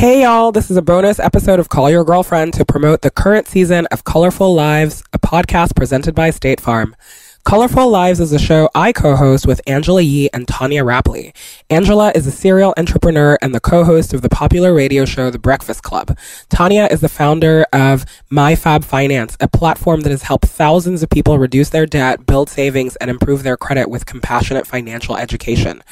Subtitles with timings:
[0.00, 3.46] Hey y'all, this is a bonus episode of Call Your Girlfriend to promote the current
[3.46, 6.96] season of Color Full Lives, a podcast presented by State Farm.
[7.44, 11.34] Color Full Lives is a show I co-host with Angela Yee and Tonya Rapley.
[11.70, 15.82] Angela is a serial entrepreneur and the co-host of the popular radio show The Breakfast
[15.82, 16.16] Club.
[16.50, 21.38] Tonya is the founder of MyFab Finance, a platform that has helped thousands of people
[21.38, 25.82] reduce their debt, build savings, and improve their credit with compassionate financial education.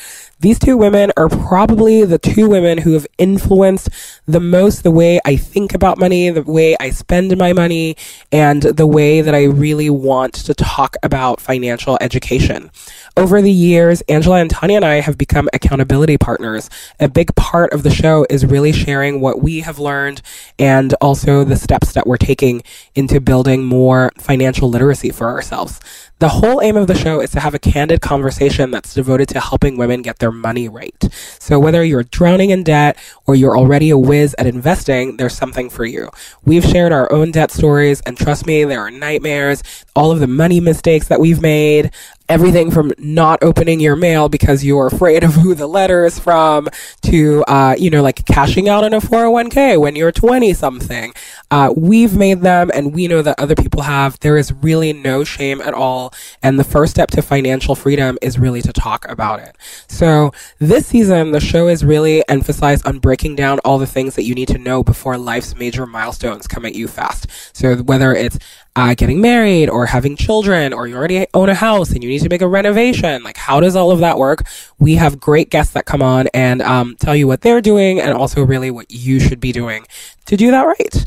[0.41, 3.89] These two women are probably the two women who have influenced
[4.27, 7.97] the most the way I think about money, the way I spend my money,
[8.31, 12.71] and the way that I really want to talk about financial education.
[13.17, 16.71] Over the years, Angela and Tonya and I have become accountability partners.
[17.01, 20.23] A big part of the show is really sharing what we have learned
[20.59, 22.63] and also the steps that we're taking
[22.95, 25.81] into building more financial literacy for ourselves.
[26.21, 29.39] The whole aim of the show is to have a candid conversation that's devoted to
[29.39, 31.09] helping women get their money right.
[31.39, 35.71] So whether you're drowning in debt or you're already a whiz at investing, there's something
[35.71, 36.11] for you.
[36.45, 39.63] We've shared our own debt stories and trust me, there are nightmares,
[39.95, 41.93] all of the money mistakes that we've made,
[42.29, 46.69] everything from not opening your mail because you're afraid of who the letter is from
[47.03, 51.15] to, uh, you know, like cashing out on a 401k when you're 20 something.
[51.51, 54.19] Uh, we've made them and we know that other people have.
[54.21, 56.13] There is really no shame at all.
[56.43, 59.57] And the first step to financial freedom is really to talk about it.
[59.89, 64.25] So this season, the show is really emphasized on breaking down all the things that
[64.25, 67.27] you need to know before life's major milestones come at you fast.
[67.57, 68.39] So whether it's
[68.77, 72.23] uh, getting married or having children or you already own a house and you need
[72.23, 73.23] to make a renovation.
[73.23, 74.43] Like, how does all of that work?
[74.79, 78.13] We have great guests that come on and um, tell you what they're doing and
[78.13, 79.87] also really what you should be doing
[80.27, 81.07] to do that right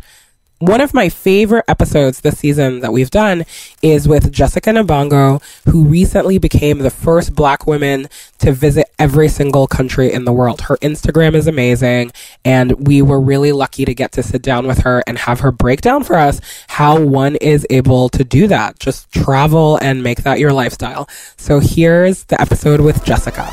[0.62, 3.46] one of my favorite episodes this season that we've done
[3.82, 9.66] is with Jessica Nabongo, who recently became the first black woman to visit every single
[9.66, 10.62] country in the world.
[10.62, 12.12] Her Instagram is amazing,
[12.46, 15.52] and we were really lucky to get to sit down with her and have her
[15.52, 18.80] break down for us how one is able to do that.
[18.80, 21.10] Just travel and make that your lifestyle.
[21.38, 23.50] So here's the episode with Jessica.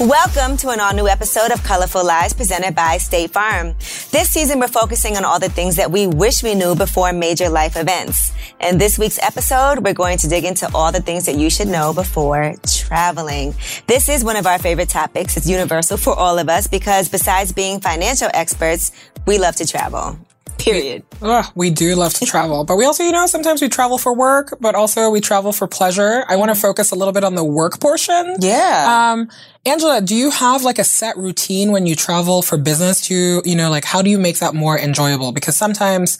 [0.00, 3.74] Welcome to an all new episode of Color Full Lives presented by State Farm.
[4.10, 7.50] This season, we're focusing on all the things that we wish we knew before major
[7.50, 8.32] life events.
[8.62, 11.68] In this week's episode, we're going to dig into all the things that you should
[11.68, 13.54] know before traveling.
[13.88, 15.36] This is one of our favorite topics.
[15.36, 18.92] It's universal for all of us because besides being financial experts,
[19.26, 20.18] we love to travel.
[20.62, 21.04] Period.
[21.20, 24.14] We, we do love to travel, but we also, you know, sometimes we travel for
[24.14, 26.24] work, but also we travel for pleasure.
[26.28, 28.36] I want to focus a little bit on the work portion.
[28.40, 29.12] Yeah.
[29.12, 29.28] Um,
[29.66, 33.56] Angela, do you have like a set routine when you travel for business to, you
[33.56, 35.32] know, like how do you make that more enjoyable?
[35.32, 36.18] Because sometimes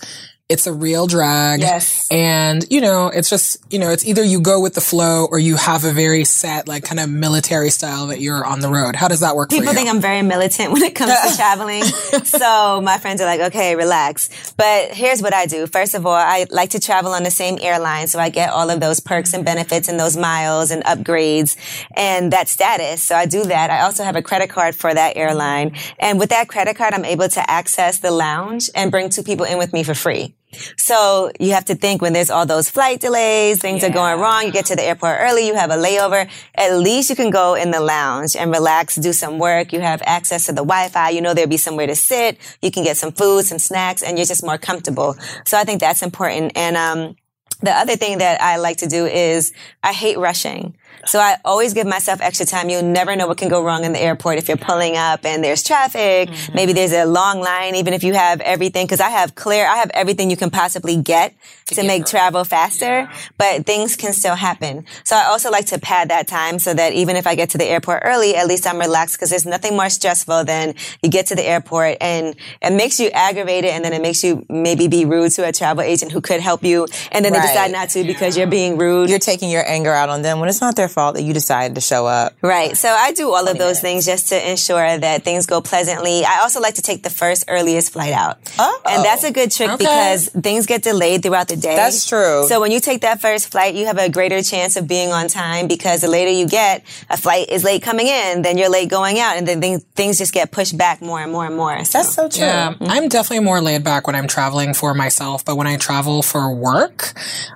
[0.51, 1.61] it's a real drag.
[1.61, 2.09] Yes.
[2.11, 5.39] And, you know, it's just, you know, it's either you go with the flow or
[5.39, 8.97] you have a very set, like kind of military style that you're on the road.
[8.97, 11.85] How does that work People think I'm very militant when it comes to traveling.
[11.85, 14.53] so my friends are like, okay, relax.
[14.57, 15.69] But here's what I do.
[15.69, 18.09] First of all, I like to travel on the same airline.
[18.09, 21.57] So I get all of those perks and benefits and those miles and upgrades
[21.93, 23.05] and that status.
[23.05, 23.71] So I do that.
[23.71, 25.77] I also have a credit card for that airline.
[26.01, 29.47] And with that credit card, I'm able to access the lounge and bring two people
[29.47, 30.35] in with me for free.
[30.77, 33.89] So you have to think when there's all those flight delays, things yeah.
[33.89, 37.11] are going wrong, you get to the airport early, you have a layover, at least
[37.11, 39.73] you can go in the lounge and relax, do some work.
[39.73, 41.11] You have access to the Wi-Fi.
[41.11, 42.39] You know there'll be somewhere to sit.
[42.63, 45.17] You can get some food, some snacks, and you're just more comfortable.
[45.45, 46.53] So I think that's important.
[46.57, 47.17] And, um,
[47.63, 49.53] the other thing that I like to do is
[49.83, 50.77] I hate rushing.
[51.07, 52.69] So I always give myself extra time.
[52.69, 55.43] You'll never know what can go wrong in the airport if you're pulling up and
[55.43, 56.29] there's traffic.
[56.29, 56.55] Mm-hmm.
[56.55, 58.87] Maybe there's a long line, even if you have everything.
[58.87, 61.35] Cause I have clear, I have everything you can possibly get
[61.67, 63.17] to, to make travel faster, yeah.
[63.39, 64.85] but things can still happen.
[65.05, 67.59] So I also like to pad that time so that even if I get to
[67.59, 71.27] the airport early, at least I'm relaxed because there's nothing more stressful than you get
[71.27, 75.05] to the airport and it makes you aggravated and then it makes you maybe be
[75.05, 76.87] rude to a travel agent who could help you.
[77.13, 77.43] And then right.
[77.43, 79.09] they decide not to because you're being rude.
[79.09, 81.75] You're taking your anger out on them when it's not their fault that you decided
[81.75, 82.35] to show up.
[82.41, 82.77] Right.
[82.77, 83.81] So I do all of those minutes.
[83.81, 86.25] things just to ensure that things go pleasantly.
[86.25, 88.39] I also like to take the first earliest flight out.
[88.59, 88.81] Oh.
[88.89, 89.77] And that's a good trick okay.
[89.77, 91.77] because things get delayed throughout the day.
[91.77, 92.47] That's true.
[92.49, 95.29] So when you take that first flight, you have a greater chance of being on
[95.29, 98.89] time because the later you get, a flight is late coming in, then you're late
[98.89, 101.85] going out, and then things just get pushed back more and more and more.
[101.85, 101.99] So.
[101.99, 102.45] That's so true.
[102.45, 102.73] Yeah.
[102.73, 102.85] Mm-hmm.
[102.85, 106.55] I'm definitely more laid back when I'm traveling for myself, but when I travel for
[106.55, 107.13] work,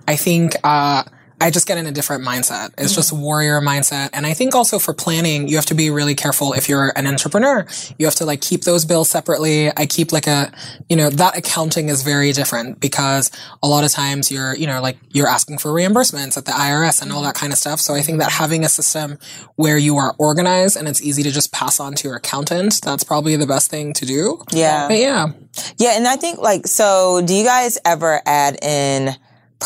[0.06, 1.04] I think, uh,
[1.44, 2.68] I just get in a different mindset.
[2.78, 2.94] It's mm-hmm.
[2.94, 4.08] just a warrior mindset.
[4.14, 7.06] And I think also for planning, you have to be really careful if you're an
[7.06, 7.66] entrepreneur.
[7.98, 9.68] You have to like keep those bills separately.
[9.76, 10.50] I keep like a,
[10.88, 13.30] you know, that accounting is very different because
[13.62, 17.02] a lot of times you're, you know, like you're asking for reimbursements at the IRS
[17.02, 17.26] and all mm-hmm.
[17.26, 17.78] that kind of stuff.
[17.78, 19.18] So I think that having a system
[19.56, 23.04] where you are organized and it's easy to just pass on to your accountant, that's
[23.04, 24.42] probably the best thing to do.
[24.50, 24.88] Yeah.
[24.88, 25.32] But yeah.
[25.76, 27.22] Yeah, and I think like so.
[27.24, 29.14] Do you guys ever add in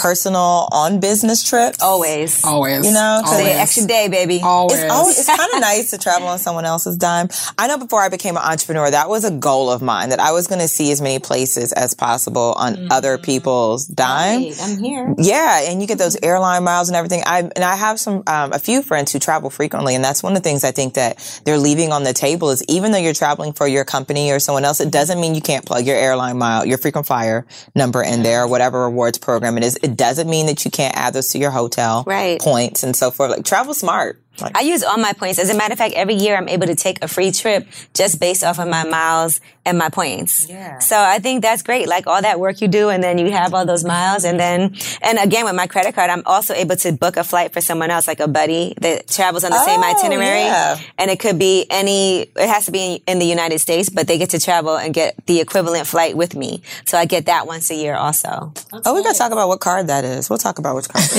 [0.03, 1.83] personal on business trips?
[1.83, 2.45] Always.
[2.45, 2.87] Always.
[2.87, 3.56] You know, so The always.
[3.56, 4.41] extra day, baby.
[4.43, 4.79] Always.
[4.79, 7.29] It's always, it's kind of nice to travel on someone else's dime.
[7.59, 10.33] I know before I became an entrepreneur, that was a goal of mine that I
[10.33, 14.43] was going to see as many places as possible on other people's dime.
[14.43, 15.15] Right, I'm here.
[15.19, 17.23] Yeah, and you get those airline miles and everything.
[17.27, 20.33] I and I have some um, a few friends who travel frequently, and that's one
[20.37, 23.15] of the things I think that they're leaving on the table is even though you're
[23.15, 26.39] traveling for your company or someone else, it doesn't mean you can't plug your airline
[26.39, 29.77] mile, your frequent flyer number in there, or whatever rewards program it is.
[29.83, 32.40] It doesn't mean that you can't add those to your hotel Right.
[32.40, 33.31] points and so forth.
[33.31, 34.20] Like travel smart.
[34.40, 35.38] Like, I use all my points.
[35.38, 38.20] As a matter of fact, every year I'm able to take a free trip just
[38.20, 40.49] based off of my miles and my points.
[40.49, 40.79] Yeah.
[40.79, 41.88] So I think that's great.
[41.88, 44.75] Like all that work you do and then you have all those miles and then,
[45.02, 47.90] and again with my credit card, I'm also able to book a flight for someone
[47.90, 50.41] else, like a buddy that travels on the same Oh, itinerary.
[50.41, 50.79] yeah.
[50.96, 54.17] And it could be any, it has to be in the United States, but they
[54.17, 56.62] get to travel and get the equivalent flight with me.
[56.87, 58.52] So I get that once a year also.
[58.73, 60.31] oh, we got to talk about what card that is.
[60.31, 61.05] We'll talk about which card.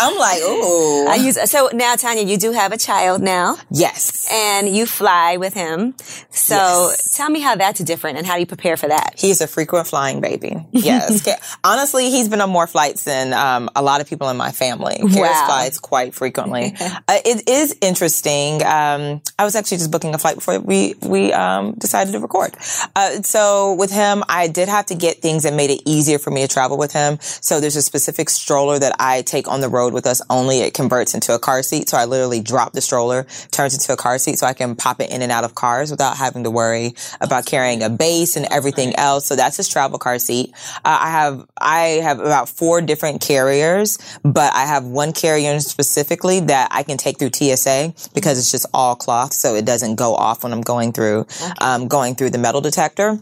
[0.00, 3.56] I'm like, ooh, I use, so now Tonya, you do have a child now.
[3.70, 4.26] yes.
[4.32, 5.94] and you fly with him.
[6.30, 7.16] So Yes.
[7.16, 9.14] tell me how that's different and how do you prepare for that?
[9.18, 10.66] He's a frequent flying baby.
[10.72, 11.28] Yes.
[11.64, 14.96] Honestly, he's been on more flights than um, a lot of people in my family.
[15.00, 15.46] Karis Wow.
[15.46, 16.74] flies quite frequently.
[16.80, 18.62] uh, it is interesting.
[18.64, 22.54] Um, I was actually just booking a flight before we we um, decided to record.
[22.96, 26.30] Uh, so with him, I did have to get things that made it easier for
[26.30, 27.18] me to travel with him.
[27.20, 30.60] So there's a specific stroller that I take on the road with us only.
[30.60, 31.88] It converts into a car seat.
[31.88, 35.00] So I literally drop the stroller, turns into a car seat, so I can pop
[35.00, 38.46] it in and out of cars without having to worry about carrying a base and
[38.50, 39.26] everything else.
[39.26, 40.52] So that's his travel car seat.
[40.84, 46.40] Uh, I have I have about four different carriers, but I have one carrier specifically
[46.40, 50.14] that I can take through TSA because it's just all cloth, so it doesn't go
[50.14, 51.26] off when I'm going through
[51.60, 53.18] um, going through the metal detector.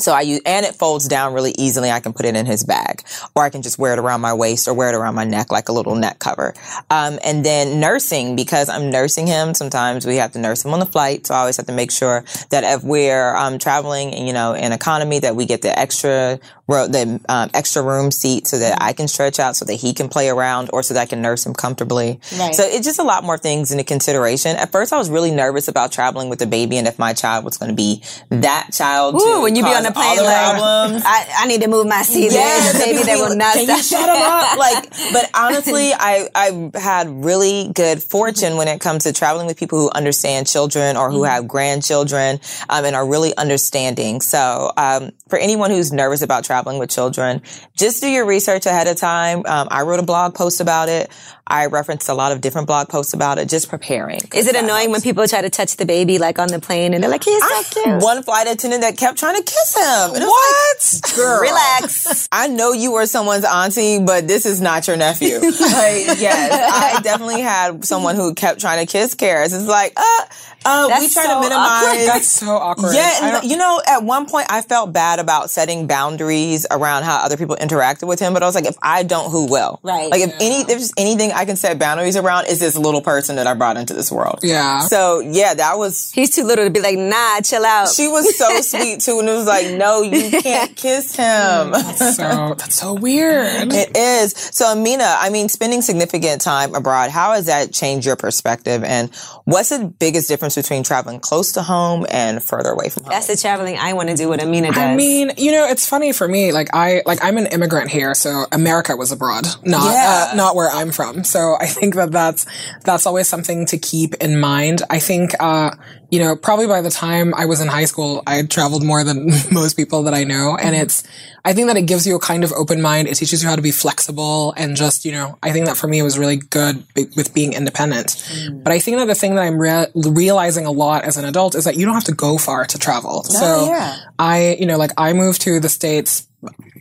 [0.00, 1.90] So I use, and it folds down really easily.
[1.90, 3.02] I can put it in his bag
[3.34, 5.50] or I can just wear it around my waist or wear it around my neck
[5.50, 6.54] like a little neck cover.
[6.88, 10.78] Um, and then nursing, because I'm nursing him, sometimes we have to nurse him on
[10.78, 11.26] the flight.
[11.26, 14.70] So I always have to make sure that if we're, um, traveling, you know, in
[14.70, 19.08] economy that we get the extra the, um, extra room seat so that I can
[19.08, 21.54] stretch out so that he can play around or so that I can nurse him
[21.54, 22.20] comfortably.
[22.38, 22.54] Right.
[22.54, 24.56] So it's just a lot more things into consideration.
[24.56, 27.44] At first I was really nervous about traveling with the baby and if my child
[27.44, 31.02] was going to be that child Ooh, when you be on the plane, like, problems.
[31.06, 32.32] I, I need to move my seat.
[32.32, 33.80] Yes, Yeah, baby, that will not stop.
[33.82, 34.48] shut him up?
[34.58, 39.56] Like, but honestly, I I've had really good fortune when it comes to traveling with
[39.56, 44.20] people who understand children or who have grandchildren um, and are really understanding.
[44.20, 47.42] So, um, for anyone who's nervous about traveling with children,
[47.76, 49.38] just do your research ahead of time.
[49.46, 51.10] Um, I wrote a blog post about it.
[51.48, 53.48] I referenced a lot of different blog posts about it.
[53.48, 54.20] Just preparing.
[54.34, 57.02] Is it annoying when people try to touch the baby like on the plane and
[57.02, 58.02] they're like, he's so cute?
[58.02, 60.14] one flight attendant that kept trying to kiss him.
[60.14, 61.40] And it like, girl.
[61.40, 62.28] Relax.
[62.30, 65.38] I know you were someone's auntie, but this is not your nephew.
[65.40, 69.46] like, yes, I definitely had someone who kept trying to kiss Karis.
[69.46, 70.24] It's like, uh,
[70.64, 71.82] uh, we try so to minimize.
[71.82, 72.06] awkward.
[72.06, 72.94] That's so awkward.
[72.94, 77.16] Yeah, and you know, at one point I felt bad about setting boundaries around how
[77.18, 79.80] other people interacted with him, but I was like, if I don't, who will?
[79.82, 80.10] Right.
[80.10, 83.36] Like, if any, if there's anything I can set boundaries around, is this little person
[83.36, 84.40] that I brought into this world.
[84.42, 84.80] Yeah.
[84.80, 87.88] So yeah, that was He's too little to be like, nah, chill out.
[87.88, 91.74] she was so sweet too, and it was like, no, you can't kiss him.
[91.96, 93.72] so that's so weird.
[93.72, 94.32] It is.
[94.52, 98.82] So, Amina, I mean, spending significant time abroad, how has that changed your perspective?
[98.84, 103.10] And what's the biggest difference between traveling close to home and further away from home?
[103.12, 104.78] That's the traveling I want to do what Amina does.
[104.78, 106.52] I mean, you know, it's funny for me.
[106.52, 110.28] Like I, like I'm an immigrant here, so America was abroad, not Yeah.
[110.32, 111.24] uh, not where I'm from.
[111.28, 112.46] So I think that that's
[112.84, 114.82] that's always something to keep in mind.
[114.90, 115.70] I think, uh,
[116.10, 119.04] you know, probably by the time I was in high school, I had traveled more
[119.04, 121.04] than most people that I know, and it's.
[121.44, 123.08] I think that it gives you a kind of open mind.
[123.08, 125.86] It teaches you how to be flexible and just, you know, I think that for
[125.86, 128.22] me it was really good with being independent.
[128.64, 131.54] But I think that the thing that I'm rea- realizing a lot as an adult
[131.54, 133.22] is that you don't have to go far to travel.
[133.24, 133.96] so yeah.
[134.18, 136.27] I, you know, like I moved to the States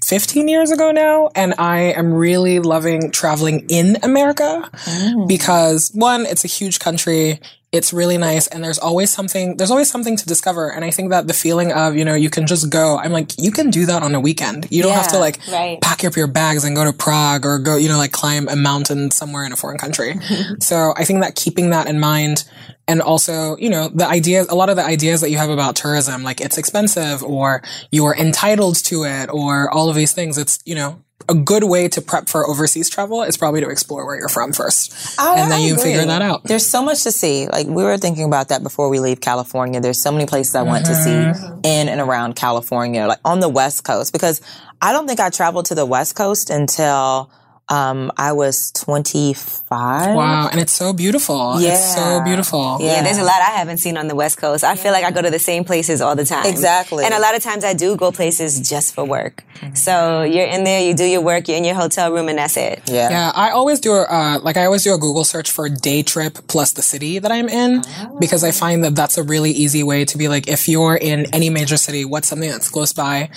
[0.04, 5.26] 15 years ago now, and I am really loving traveling in America oh.
[5.28, 7.40] because one, it's a huge country.
[7.74, 11.10] It's really nice and there's always something there's always something to discover and i think
[11.10, 13.86] that the feeling of you know you can just go i'm like you can do
[13.86, 15.82] that on a weekend you don't have to like right.
[15.82, 18.56] pack up your bags and go to prague or go you know like climb a
[18.56, 20.16] mountain somewhere in a foreign country
[20.62, 22.46] so i think that keeping that in mind
[22.88, 25.76] and also you know the ideas a lot of the ideas that you have about
[25.76, 30.60] tourism like it's expensive or you're entitled to it or all of these things it's
[30.66, 34.16] you know a good way to prep for overseas travel is probably to explore where
[34.18, 35.84] you're from first I- and then I you agree.
[35.92, 37.48] figure that out There's so much to see.
[37.48, 39.80] Like we were thinking about that before we leave California.
[39.82, 41.62] There's so many places I want to Mm-hmm.
[41.64, 44.42] see in and around California, like on the West Coast, because
[44.82, 47.30] I don't think I traveled to the West Coast until
[47.70, 50.16] um, I was 25.
[50.16, 51.58] Wow, and it's so beautiful.
[51.58, 52.78] It's so beautiful.
[52.80, 54.64] Yeah, there's a lot I haven't seen on the West Coast.
[54.64, 56.46] I feel like I go to the same places all the time.
[56.46, 57.04] Exactly.
[57.04, 59.44] And a lot of times I do go places just for work.
[59.74, 62.56] So you're in there, you do your work, you're in your hotel room, and that's
[62.58, 62.82] it.
[62.88, 63.10] Yeah.
[63.10, 66.04] Yeah, I always do a, uh, like I always do a Google search for day
[66.04, 67.84] trip plus the city that I'm in
[68.20, 71.26] because I find that that's a really easy way to be like, if you're in
[71.34, 73.30] any major city, what's something that's close by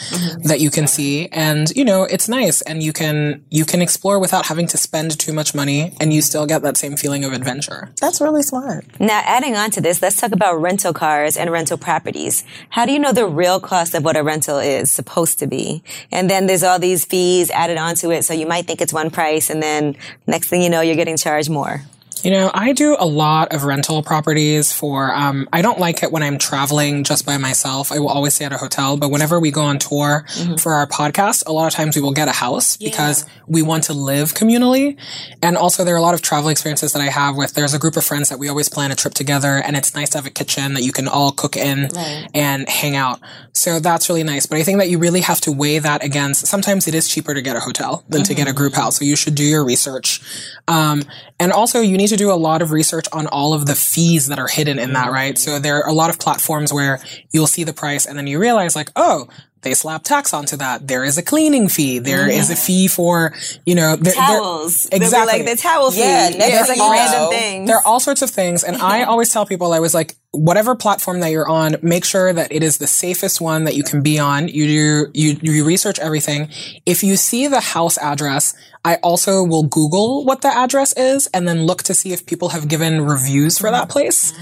[0.44, 1.28] that you can see?
[1.32, 5.18] And, you know, it's nice and you can, you can explore without having to spend
[5.18, 7.90] too much money and you still get that same feeling of adventure.
[8.00, 8.84] That's really smart.
[9.00, 12.44] Now, adding on to this, let's talk about rental cars and rental properties.
[12.68, 15.82] How do you know the real cost of what a rental is supposed to be?
[16.12, 18.24] And then there's all these fees added onto it.
[18.24, 19.96] So you might think it's one price and then
[20.26, 21.82] next thing you know, you're getting charged more.
[22.22, 26.12] You know, I do a lot of rental properties for, um, I don't like it
[26.12, 27.92] when I'm traveling just by myself.
[27.92, 30.24] I will always stay at a hotel, but whenever we go on tour
[30.58, 33.84] for our podcast, a lot of times we will get a house because we want
[33.84, 34.96] to live communally.
[35.42, 37.78] And also there are a lot of travel experiences that I have with, there's a
[37.78, 40.26] group of friends that we always plan a trip together and it's nice to have
[40.26, 41.88] a kitchen that you can all cook in
[42.34, 43.20] and hang out.
[43.52, 44.46] So that's really nice.
[44.46, 47.34] But I think that you really have to weigh that against, sometimes it is cheaper
[47.34, 48.98] to get a hotel than to get a group house.
[48.98, 50.20] So you should do your research.
[50.68, 51.02] Um,
[51.40, 54.28] and also you need to do a lot of research on all of the fees
[54.28, 55.14] that are hidden in that, mm-hmm.
[55.14, 55.38] right?
[55.38, 57.00] So there are a lot of platforms where
[57.32, 59.26] you'll see the price and then you realize like, oh,
[59.62, 60.86] they slap tax onto that.
[60.86, 61.98] There is a cleaning fee.
[61.98, 63.34] There is a fee for,
[63.66, 64.84] you know, there, there- Towels.
[64.84, 65.42] They'll be exactly.
[65.42, 66.00] like the towel fee.
[66.00, 67.66] Yeah, next There's like you random things.
[67.66, 68.64] there are all sorts of things.
[68.64, 72.32] And I always tell people, I was like, whatever platform that you're on, make sure
[72.32, 74.46] that it is the safest one that you can be on.
[74.48, 76.48] You do, you, you research everything.
[76.86, 81.46] If you see the house address, I also will Google what the address is and
[81.46, 84.32] then look to see if people have given reviews for that place.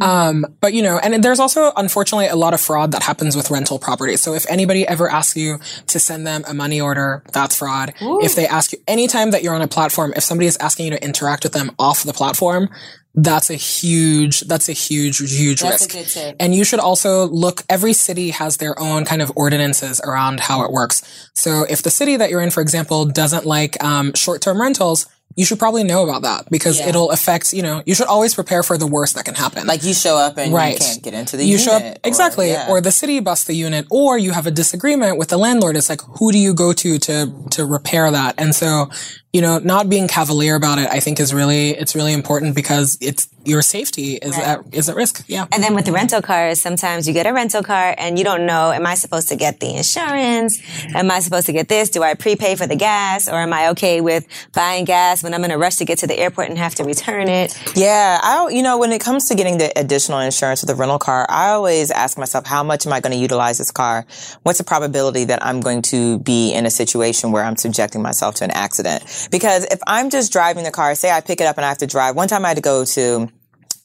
[0.00, 3.50] Um, but you know, and there's also unfortunately a lot of fraud that happens with
[3.50, 4.20] rental properties.
[4.20, 7.92] So if anybody ever asks you to send them a money order, that's fraud.
[8.22, 10.90] If they ask you anytime that you're on a platform, if somebody is asking you
[10.92, 12.68] to interact with them off the platform,
[13.22, 15.90] that's a huge, that's a huge, huge That's a risk.
[15.90, 16.36] good tip.
[16.38, 20.64] And you should also look, every city has their own kind of ordinances around how
[20.64, 21.02] it works.
[21.34, 25.06] So if the city that you're in, for example, doesn't like um, short-term rentals,
[25.36, 26.88] you should probably know about that because Yeah.
[26.88, 29.66] it'll affect, you know, you should always prepare for the worst that can happen.
[29.68, 30.72] Like you show up and Right.
[30.72, 31.64] you can't get into the you unit.
[31.64, 32.66] show up or- exactly, yeah.
[32.68, 35.76] or the city busts the unit, or you have a disagreement with the landlord.
[35.76, 38.34] It's like, who do you go to to to repair that?
[38.36, 38.90] And so,
[39.32, 42.98] you know, not being cavalier about it, I think is really it's really important because
[43.00, 45.24] it's your safety is at is at risk.
[45.26, 45.46] Yeah.
[45.50, 48.44] And then with the rental cars, sometimes you get a rental car and you don't
[48.44, 50.60] know, am I supposed to get the insurance?
[50.94, 51.88] Am I supposed to get this?
[51.88, 53.28] Do I prepay for the gas?
[53.28, 56.06] Or am I okay with buying gas when I'm in a rush to get to
[56.06, 57.58] the airport and have to return it?
[57.74, 60.98] Yeah, I you know when it comes to getting the additional insurance with the rental
[60.98, 64.04] car, I always ask myself how much am I going to utilize this car?
[64.42, 68.34] What's the probability that I'm going to be in a situation where I'm subjecting myself
[68.36, 69.28] to an accident?
[69.30, 71.78] Because if I'm just driving the car, say I pick it up and I have
[71.78, 72.14] to drive.
[72.14, 73.30] One time I had to go to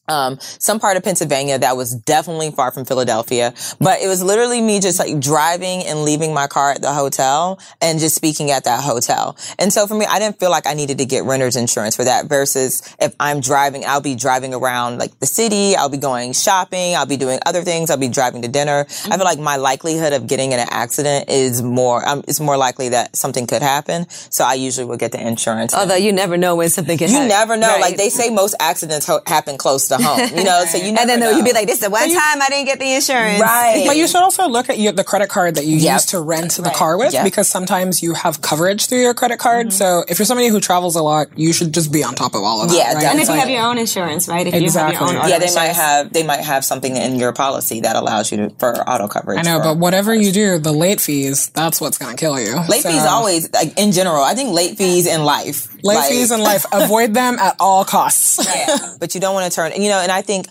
[0.08, 4.62] um, some part of Pennsylvania that was definitely far from Philadelphia, but it was literally
[4.62, 8.66] me just like driving and leaving my car at the hotel and just speaking at
[8.66, 9.38] that hotel.
[9.58, 12.04] And so for me, I didn't feel like I needed to get renter's insurance for
[12.04, 16.34] that versus if I'm driving, I'll be driving around like the city, I'll be going
[16.34, 18.86] shopping, I'll be doing other things, I'll be driving to dinner.
[19.06, 22.58] I feel like my likelihood of getting in an accident is more, um, it's more
[22.58, 24.10] likely that something could happen.
[24.10, 25.74] So I usually will get the insurance.
[25.74, 27.30] Although you never know when something can you happen.
[27.30, 27.68] You never know.
[27.68, 27.82] Right.
[27.82, 31.02] Like they say most accidents ho- happen close to home, you know, so you never
[31.02, 31.30] and then know.
[31.32, 33.42] you'd be like, this is the one time I didn't get the insurance.
[33.42, 33.84] Right.
[33.86, 35.94] But you should also look at your, the credit card that you Yep.
[35.94, 37.24] use to rent the car with Yep.
[37.24, 39.68] because sometimes you have coverage through your credit card.
[39.68, 39.72] Mm-hmm.
[39.78, 42.42] So if you're somebody who travels a lot, you should just be on top of
[42.44, 42.76] all of that.
[42.76, 43.04] Yeah, right?
[43.06, 44.46] And if you have your own insurance, right?
[44.48, 44.94] If Exactly.
[44.94, 47.34] you have your own yeah, auto they might have they might have something in your
[47.34, 49.40] policy that allows you to for auto coverage.
[49.40, 52.56] I know, but whatever you do, the late fees, that's what's going to kill you.
[52.70, 54.24] late So- fees always like in general.
[54.24, 57.84] I think late fees in life, Late like- fees in life, avoid them at all
[57.86, 58.40] costs.
[58.46, 59.72] yeah, but you don't want to turn.
[59.84, 60.48] You know, and I think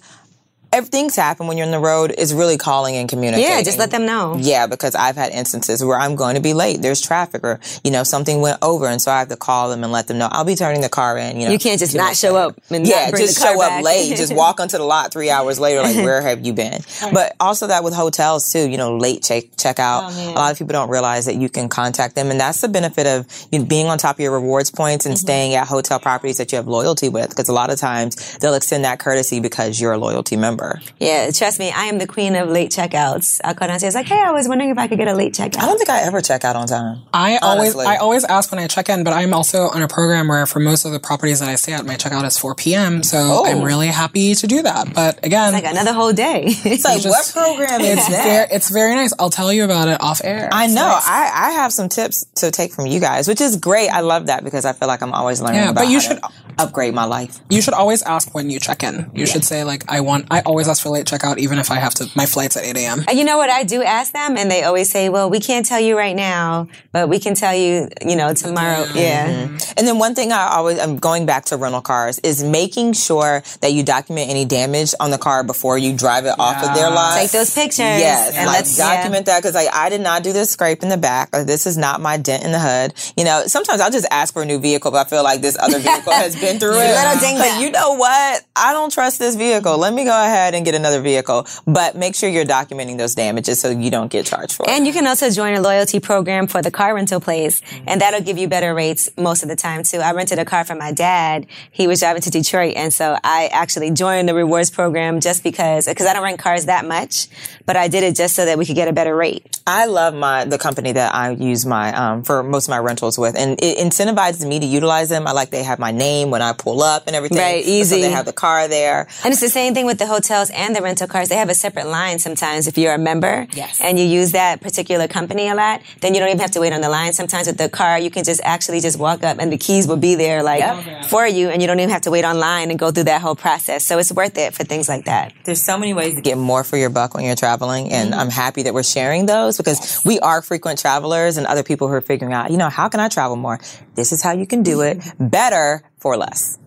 [0.80, 3.50] things happen when you're on the road, is really calling and communicating.
[3.50, 4.36] Yeah, just let them know.
[4.38, 6.80] Yeah, because I've had instances where I'm going to be late.
[6.82, 8.86] There's traffic or, you know, something went over.
[8.86, 10.88] And so I have to call them and let them know I'll be turning the
[10.88, 11.38] car in.
[11.38, 13.80] You know, You can't just not show up and yeah, just show back.
[13.80, 14.16] up late.
[14.16, 15.82] Just walk onto the lot three hours later.
[15.82, 16.80] Like, where have you been?
[17.12, 18.68] But also that with hotels too.
[18.68, 20.08] You know, late check checkout.
[20.10, 22.68] Oh, a lot of people don't realize that you can contact them, and that's the
[22.68, 25.10] benefit of you know, being on top of your rewards points Mm-hmm.
[25.10, 27.30] and staying at hotel properties that you have loyalty with.
[27.30, 30.61] Because a lot of times they'll extend that courtesy because you're a loyalty member.
[30.98, 33.40] Yeah, trust me, I am the queen of late checkouts.
[33.44, 35.58] I'll call downstairs like, hey, I was wondering if I could get a late checkout.
[35.62, 37.00] I don't think I ever check out on time.
[37.12, 40.28] I always I always ask when I check in, but I'm also on a program
[40.28, 43.02] where for most of the properties that I stay at, my checkout is 4 p.m.
[43.02, 43.44] So Oh.
[43.46, 44.92] I'm really happy to do that.
[44.94, 46.44] But again, like another whole day.
[46.72, 48.24] It's like, just- what program is it's that?
[48.24, 49.12] very, it's very nice.
[49.18, 50.48] I'll tell you about it off air.
[50.52, 50.74] I know.
[50.74, 51.06] nice.
[51.06, 53.88] I, I have some tips to take from you guys, which is great.
[53.88, 56.08] I love that because I feel like I'm always learning Yeah, about but you how
[56.08, 57.40] should- to upgrade my life.
[57.50, 59.10] You should always ask when you check in.
[59.14, 60.26] You should say like, I want.
[60.30, 62.06] I always ask for late checkout, even if I have to.
[62.14, 63.04] My flight's at 8 a.m.
[63.08, 63.50] And you know what?
[63.50, 66.68] I do ask them, and they always say, "Well, we can't tell you right now,
[66.92, 68.98] but we can tell you, you know, tomorrow." Mm-hmm.
[68.98, 69.58] Yeah.
[69.76, 73.42] And then one thing I always, I'm going back to rental cars is making sure
[73.60, 76.90] that you document any damage on the car before you drive it off of their
[76.90, 77.18] lot.
[77.18, 77.78] Take those pictures.
[77.78, 78.96] Yes, and like let's yeah.
[78.96, 81.66] document that because like I did not do this scrape in the back or this
[81.66, 82.94] is not my dent in the hood.
[83.16, 85.56] You know, sometimes I'll just ask for a new vehicle, but I feel like this
[85.58, 86.92] other vehicle has been through it.
[86.92, 88.44] Little ding But you know what?
[88.54, 89.78] I don't trust this vehicle.
[89.78, 91.46] Let me go ahead and get another vehicle.
[91.66, 94.68] But make sure you're documenting those damages so you don't get charged for it.
[94.70, 98.20] And you can also join a loyalty program for the car rental place, and that'll
[98.20, 99.98] give you better rates most of the time too.
[99.98, 101.46] I rented a car from my dad.
[101.70, 105.86] He was driving to Detroit, and so I actually joined the rewards program just because,
[105.86, 107.28] because I don't rent cars that much,
[107.64, 109.60] but I did it just so that we could get a better rate.
[109.66, 113.16] I love my the company that I use my um, for most of my rentals
[113.16, 115.26] with, and it incentivizes me to utilize them.
[115.26, 117.38] I like they have my name when I pull up and everything.
[117.38, 118.00] Right, So easy.
[118.02, 119.06] they have the car there.
[119.24, 121.28] And it's the same thing with the hotels and the rental cars.
[121.28, 123.80] They have a separate line sometimes if you're a member Yes.
[123.80, 126.72] and you use that particular company a lot, then you don't even have to wait
[126.72, 127.12] on the line.
[127.12, 129.96] Sometimes with the car, you can just actually just walk up and the keys will
[129.96, 131.06] be there like Yep.
[131.06, 133.36] for you and you don't even have to wait online and go through that whole
[133.36, 133.84] process.
[133.84, 135.32] So it's worth it for things like that.
[135.44, 138.20] There's so many ways to get more for your buck when you're traveling, and mm-hmm.
[138.20, 141.94] I'm happy that we're sharing those because we are frequent travelers and other people who
[141.94, 143.58] are figuring out, you know, how can I travel more?
[143.94, 145.28] This is how you can do it mm-hmm.
[145.28, 146.58] better for less.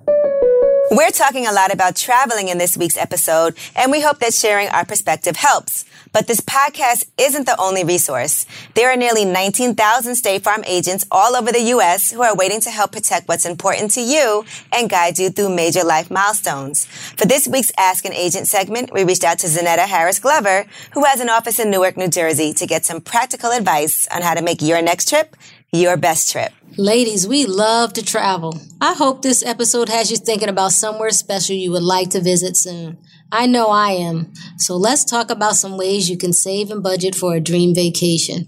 [0.91, 4.69] We're talking a lot about traveling in this week's episode, and we hope that sharing
[4.69, 5.83] our perspective helps.
[6.13, 8.45] But this podcast isn't the only resource.
[8.75, 12.11] There are nearly 19,000 State Farm agents all over the U.S.
[12.11, 15.83] who are waiting to help protect what's important to you and guide you through major
[15.83, 16.85] life milestones.
[16.85, 21.03] For this week's Ask an Agent segment, we reached out to Zanetta Harris Glover, who
[21.03, 24.43] has an office in Newark, New Jersey, to get some practical advice on how to
[24.43, 25.35] make your next trip
[25.75, 26.51] your best trip.
[26.77, 28.59] Ladies, we love to travel.
[28.85, 32.55] I hope this episode has you thinking about somewhere special you would like to visit
[32.55, 32.99] soon.
[33.31, 34.31] I know I am.
[34.59, 38.47] So let's talk about some ways you can save and budget for a dream vacation.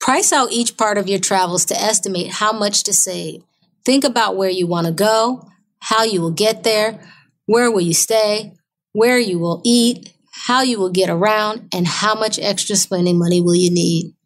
[0.00, 3.44] Price out each part of your travels to estimate how much to save.
[3.84, 5.48] Think about where you want to go,
[5.78, 6.98] how you will get there,
[7.46, 8.54] where will you stay,
[8.92, 13.40] where you will eat, how you will get around, and how much extra spending money
[13.40, 14.16] will you need.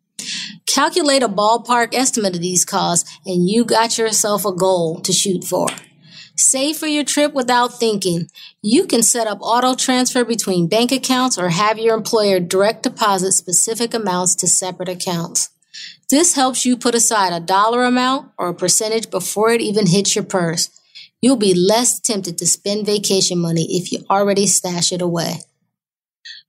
[0.66, 5.44] Calculate a ballpark estimate of these costs, and you got yourself a goal to shoot
[5.44, 5.66] for.
[6.36, 8.28] Save for your trip without thinking.
[8.62, 13.32] You can set up auto transfer between bank accounts or have your employer direct deposit
[13.32, 15.50] specific amounts to separate accounts.
[16.10, 20.14] This helps you put aside a dollar amount or a percentage before it even hits
[20.14, 20.68] your purse.
[21.20, 25.40] You'll be less tempted to spend vacation money if you already stash it away.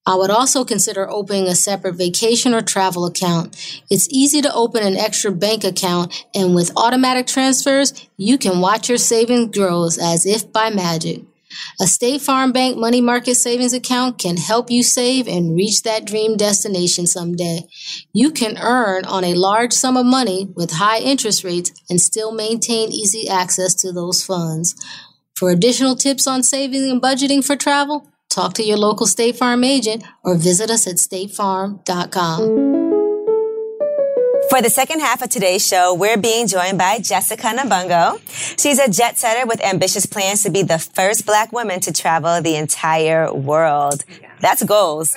[0.06, 3.56] I would also consider opening a separate vacation or travel account.
[3.90, 8.90] It's easy to open an extra bank account, and with automatic transfers, you can watch
[8.90, 11.22] your savings grow as if by magic.
[11.80, 16.06] A State Farm Bank money market savings account can help you save and reach that
[16.06, 17.68] dream destination someday.
[18.12, 22.32] You can earn on a large sum of money with high interest rates and still
[22.34, 24.76] maintain easy access to those funds.
[25.36, 29.64] For additional tips on saving and budgeting for travel, talk to your local State Farm
[29.64, 32.82] agent or visit us at statefarm.com.
[34.50, 38.20] For the second half of today's show, we're being joined by Jessica Nabongo.
[38.60, 42.42] She's a jet setter with ambitious plans to be the first black woman to travel
[42.42, 44.04] the entire world.
[44.48, 45.16] That's goals.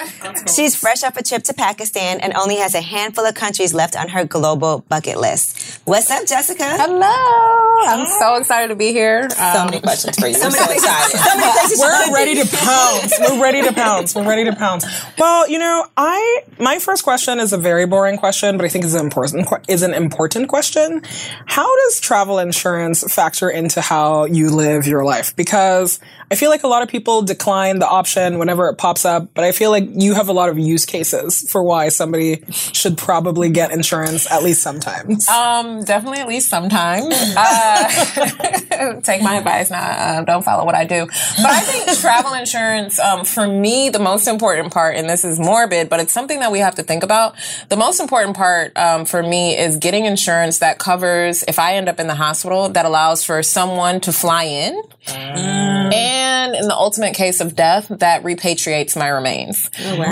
[0.55, 3.97] She's fresh off a trip to Pakistan and only has a handful of countries left
[3.97, 5.81] on her global bucket list.
[5.85, 6.63] What's up, Jessica?
[6.65, 7.89] Hello.
[7.89, 9.29] I'm so excited to be here.
[9.29, 10.35] so Um, many questions for you.
[10.43, 11.79] We're so excited.
[11.79, 13.19] We're ready to pounce.
[13.19, 14.15] We're ready to pounce.
[14.15, 14.87] We're ready to pounce.
[15.19, 18.85] Well, you know, I my first question is a very boring question, but I think
[18.85, 21.03] is an important is an important question.
[21.47, 25.35] How does travel insurance factor into how you live your life?
[25.35, 25.99] Because
[26.31, 29.45] I feel like a lot of people decline the option whenever it pops up, but
[29.45, 33.49] I feel like you have a lot of use cases for why somebody should probably
[33.49, 35.29] get insurance at least sometimes.
[35.29, 37.15] um, definitely at least sometimes.
[37.37, 39.81] Uh, take my advice now.
[39.81, 41.07] Uh, don't follow what I do.
[41.07, 45.39] But I think travel insurance, um, for me, the most important part, and this is
[45.39, 47.37] morbid, but it's something that we have to think about.
[47.69, 51.89] The most important part um, for me is getting insurance that covers if I end
[51.89, 54.83] up in the hospital that allows for someone to fly in.
[55.09, 56.16] And
[56.55, 59.71] in the ultimate case of death, that repatriates my remains.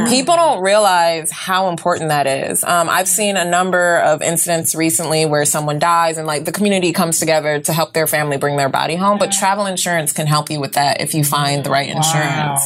[0.09, 2.62] People don't realize how important that is.
[2.64, 6.93] Um, I've seen a number of incidents recently where someone dies and like the community
[6.93, 9.19] comes together to help their family bring their body home.
[9.19, 12.61] But travel insurance can help you with that if you find the right insurance.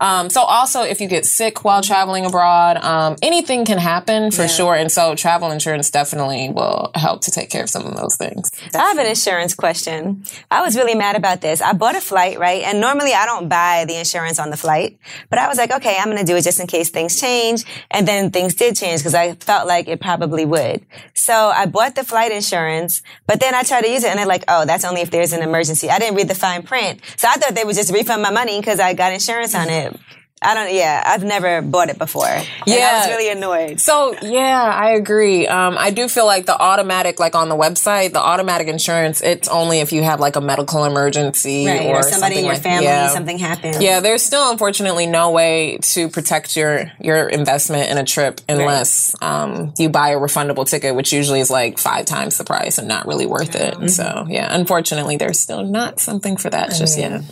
[0.00, 4.48] Um, so also if you get sick while traveling abroad, um, anything can happen for
[4.48, 4.74] sure.
[4.74, 8.50] And so travel insurance definitely will help to take care of some of those things.
[8.74, 10.24] I have an insurance question.
[10.50, 11.60] I was really mad about this.
[11.60, 12.62] I bought a flight, right?
[12.62, 14.98] And normally I don't buy the insurance on the flight,
[15.30, 17.64] but I was like, okay, I'm going to do it just in case things change.
[17.90, 20.84] And then things did change because I felt like it probably would.
[21.14, 24.26] So I bought the flight insurance, but then I tried to use it and they're
[24.26, 25.88] like, oh, that's only if there's an emergency.
[25.88, 27.00] I didn't read the fine print.
[27.16, 29.96] So I thought they would just refund my money because I got insurance on it.
[30.42, 32.26] I don't, yeah, I've never bought it before.
[32.26, 32.98] And I Yeah.
[32.98, 33.80] was really annoyed.
[33.80, 35.46] So yeah, I agree.
[35.46, 39.48] Um, I do feel like the automatic, like on the website, the automatic insurance, it's
[39.48, 41.86] only if you have like a medical emergency Right.
[41.86, 43.08] or, Or, somebody in your like- family, yeah.
[43.08, 43.80] something happens.
[43.80, 49.14] Yeah, there's still unfortunately no way to protect your your investment in a trip unless
[49.22, 52.86] um, you buy a refundable ticket, which usually is like five times the price and
[52.86, 53.90] not really worth it.
[53.90, 57.22] So yeah, unfortunately, there's still not something for that just yet.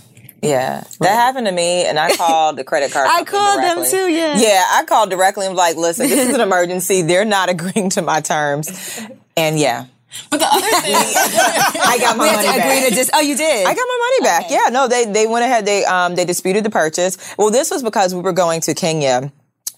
[0.43, 3.07] Yeah, that happened to me, and I called the credit card.
[3.11, 4.37] I company called them too, yeah.
[4.39, 7.03] Yeah, I called directly and was like, "Listen, this is an emergency.
[7.03, 8.69] They're not agreeing to my terms."
[9.37, 9.87] And yeah,
[10.31, 12.89] But the other thing, I got my We had money to agree back.
[12.91, 13.67] to just, oh, you did?
[13.67, 14.51] I got my money back.
[14.51, 15.65] Yeah, no, they they went ahead.
[15.65, 17.17] They um they disputed the purchase.
[17.39, 19.33] Well, this was because we were going to Kenya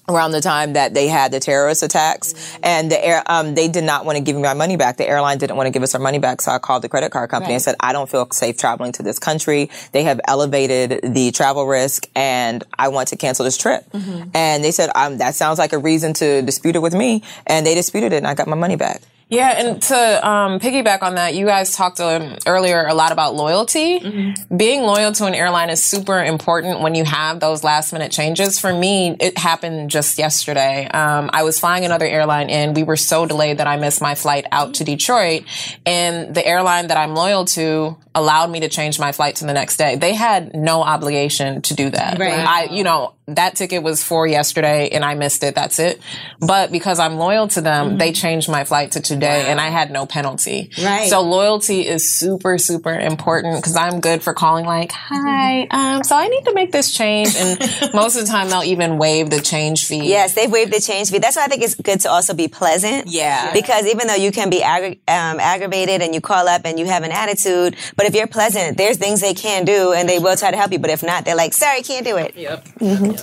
[0.09, 3.85] around the time that they had the terrorist attacks and the air um they did
[3.85, 4.97] not want to give me my money back.
[4.97, 7.11] The airline didn't want to give us our money back so i called the credit
[7.11, 9.71] card company and said i don't feel safe traveling to this country.
[9.93, 13.85] They have elevated the travel risk and i want to cancel this trip.
[14.35, 17.23] And they said um that sounds like a reason to dispute it with me.
[17.47, 21.03] And they disputed it and i got my money back Yeah, and to um, piggyback
[21.03, 24.35] on that, you guys talked um, earlier a lot about loyalty.
[24.55, 28.59] Being loyal to an airline is super important when you have those last minute changes.
[28.59, 30.87] For me, it happened just yesterday.
[30.87, 32.75] Um, I was flying another airline in.
[32.75, 35.45] We were so delayed that I missed my flight out to Detroit,
[35.87, 39.53] and the airline that I'm loyal to allowed me to change my flight to the
[39.53, 39.97] next day.
[39.97, 42.19] They had no obligation to do that.
[42.19, 42.39] Right.
[42.39, 45.55] I, you know, that ticket was for yesterday and I missed it.
[45.55, 46.01] That's it.
[46.41, 49.91] But because I'm loyal to them, they changed my flight to today and I had
[49.91, 50.71] no penalty.
[50.83, 51.09] Right.
[51.09, 56.17] So loyalty is super, super important because I'm good for calling like, hi, um, so
[56.17, 57.35] I need to make this change.
[57.37, 57.59] And
[57.95, 60.07] most of the time they'll even waive the change fee.
[60.07, 61.19] Yes, they've waived the change fee.
[61.19, 63.07] That's why I think it's good to also be pleasant.
[63.07, 63.53] Yeah.
[63.55, 66.85] Because even though you can be aggra- um, aggravated and you call up and you
[66.87, 70.37] have an attitude, but if you're pleasant, there's things they can do and they will
[70.37, 70.79] try to help you.
[70.79, 72.35] But if not, they're like, sorry, can't do it.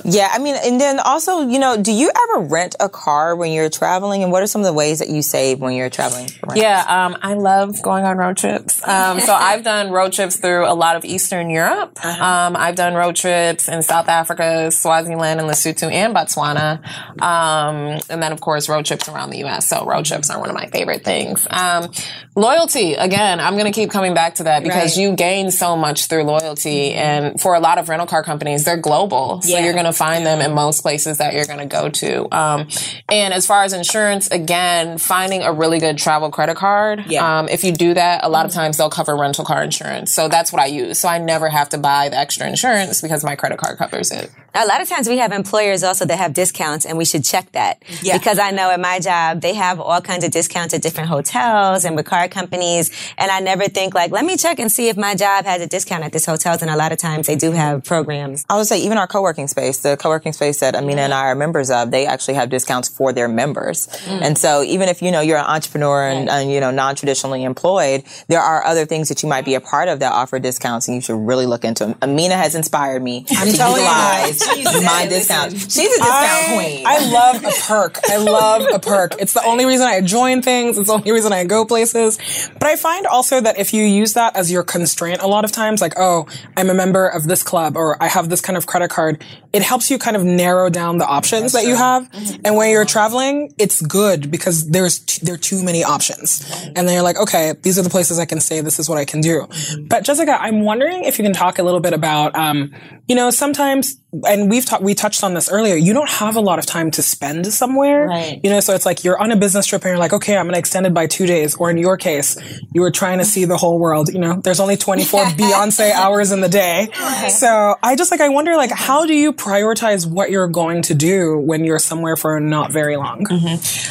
[0.06, 3.51] Yeah, I mean, and then also, you know, do you ever rent a car when
[3.51, 4.23] you're traveling?
[4.23, 6.30] And what are some of the ways that you save when you're traveling?
[6.56, 8.86] Yeah, um, I love going on road trips.
[8.88, 12.04] Um, so I've done road trips through a lot of Eastern Europe.
[12.06, 16.80] Um, I've done road trips in South Africa, Swaziland, and Lesotho, and Botswana.
[17.21, 19.67] Um, and then, of course, road trips around the U.S.
[19.69, 21.47] So road trips are one of my favorite things.
[21.49, 21.91] Um,
[22.36, 25.04] loyalty, again, I'm going to keep coming back to that because Right.
[25.04, 26.93] you gain so much through loyalty.
[26.93, 29.41] And for a lot of rental car companies, they're global.
[29.41, 29.60] So Yeah.
[29.65, 32.35] you're going to find them in most places that you're going to go to.
[32.35, 32.67] Um,
[33.09, 37.05] and as far as insurance, again, finding a really good travel credit card.
[37.07, 37.39] Yeah.
[37.39, 40.11] Um, if you do that, a lot of times they'll cover rental car insurance.
[40.11, 40.99] So that's what I use.
[40.99, 44.31] So I never have to buy the extra insurance because my credit card covers it.
[44.53, 47.51] A lot of times we have employers also that have discounts and we should check
[47.53, 47.81] that.
[48.01, 48.17] Yeah.
[48.17, 51.85] Because I know at my job, they have all kinds of discounts at different hotels
[51.85, 52.91] and with car companies.
[53.17, 55.67] And I never think like, let me check and see if my job has a
[55.67, 56.57] discount at this hotel.
[56.59, 58.45] And a lot of times they do have programs.
[58.49, 61.35] I would say even our co-working space, the co-working space that Amina and I are
[61.35, 63.87] members of, they actually have discounts for their members.
[63.87, 64.21] Mm.
[64.21, 68.03] And so even if, you know, you're an entrepreneur and, and, you know, non-traditionally employed,
[68.27, 70.95] there are other things that you might be a part of that offer discounts and
[70.95, 71.95] you should really look into them.
[72.01, 73.51] Amina has inspired me to you.
[73.51, 74.40] utilize
[74.84, 75.54] My discount.
[75.54, 76.86] She's a discount I, queen.
[76.86, 77.99] I love a perk.
[78.10, 79.15] I love a perk.
[79.19, 80.77] It's the only reason I join things.
[80.77, 82.17] It's the only reason I go places.
[82.54, 85.51] But I find also that if you use that as your constraint a lot of
[85.51, 86.27] times, like, oh,
[86.58, 89.61] I'm a member of this club or I have this kind of credit card, it
[89.61, 92.09] helps you kind of narrow down the options that you have.
[92.45, 96.41] And when you're traveling, it's good because there's, t- there are too many options.
[96.67, 98.61] And then you're like, okay, these are the places I can stay.
[98.61, 99.47] This is what I can do.
[99.87, 102.73] But Jessica, I'm wondering if you can talk a little bit about, um,
[103.07, 106.41] you know, sometimes, and we've talked, we touched on this earlier, you don't have a
[106.41, 108.07] lot of time to spend somewhere.
[108.07, 108.39] Right.
[108.43, 110.45] You know, so it's like you're on a business trip and you're like, okay, I'm
[110.45, 111.55] going to extend it by two days.
[111.55, 112.37] Or in your case,
[112.73, 114.09] you were trying to see the whole world.
[114.09, 116.87] You know, there's only 24 Beyonce hours in the day.
[117.29, 120.93] So I just like, I wonder, like, how do you prioritize what you're going to
[120.93, 123.25] do when you're somewhere for not very long?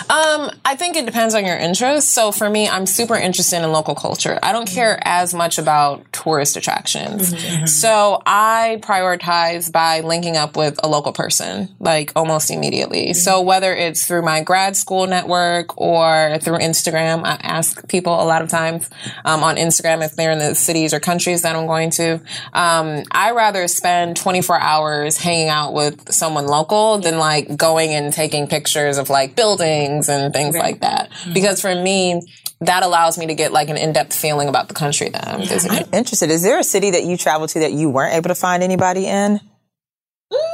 [0.09, 2.11] Um, I think it depends on your interests.
[2.11, 4.39] So for me, I'm super interested in local culture.
[4.43, 7.35] I don't care as much about tourist attractions.
[7.67, 13.13] So I prioritize by linking up with a local person, like almost immediately.
[13.15, 18.25] So whether it's through my grad school network or through Instagram, I ask people a
[18.25, 18.89] lot of times
[19.25, 22.21] um, on Instagram if they're in the cities or countries that I'm going to.
[22.53, 28.13] Um, I rather spend 24 hours hanging out with someone local than like going and
[28.13, 31.11] taking pictures of like buildings and things like that.
[31.11, 31.33] Mm-hmm.
[31.33, 32.23] Because for me,
[32.61, 35.79] that allows me to get like an in-depth feeling about the country that I'm visiting.
[35.79, 36.31] I'm interested.
[36.31, 39.07] Is there a city that you traveled to that you weren't able to find anybody
[39.07, 39.41] in?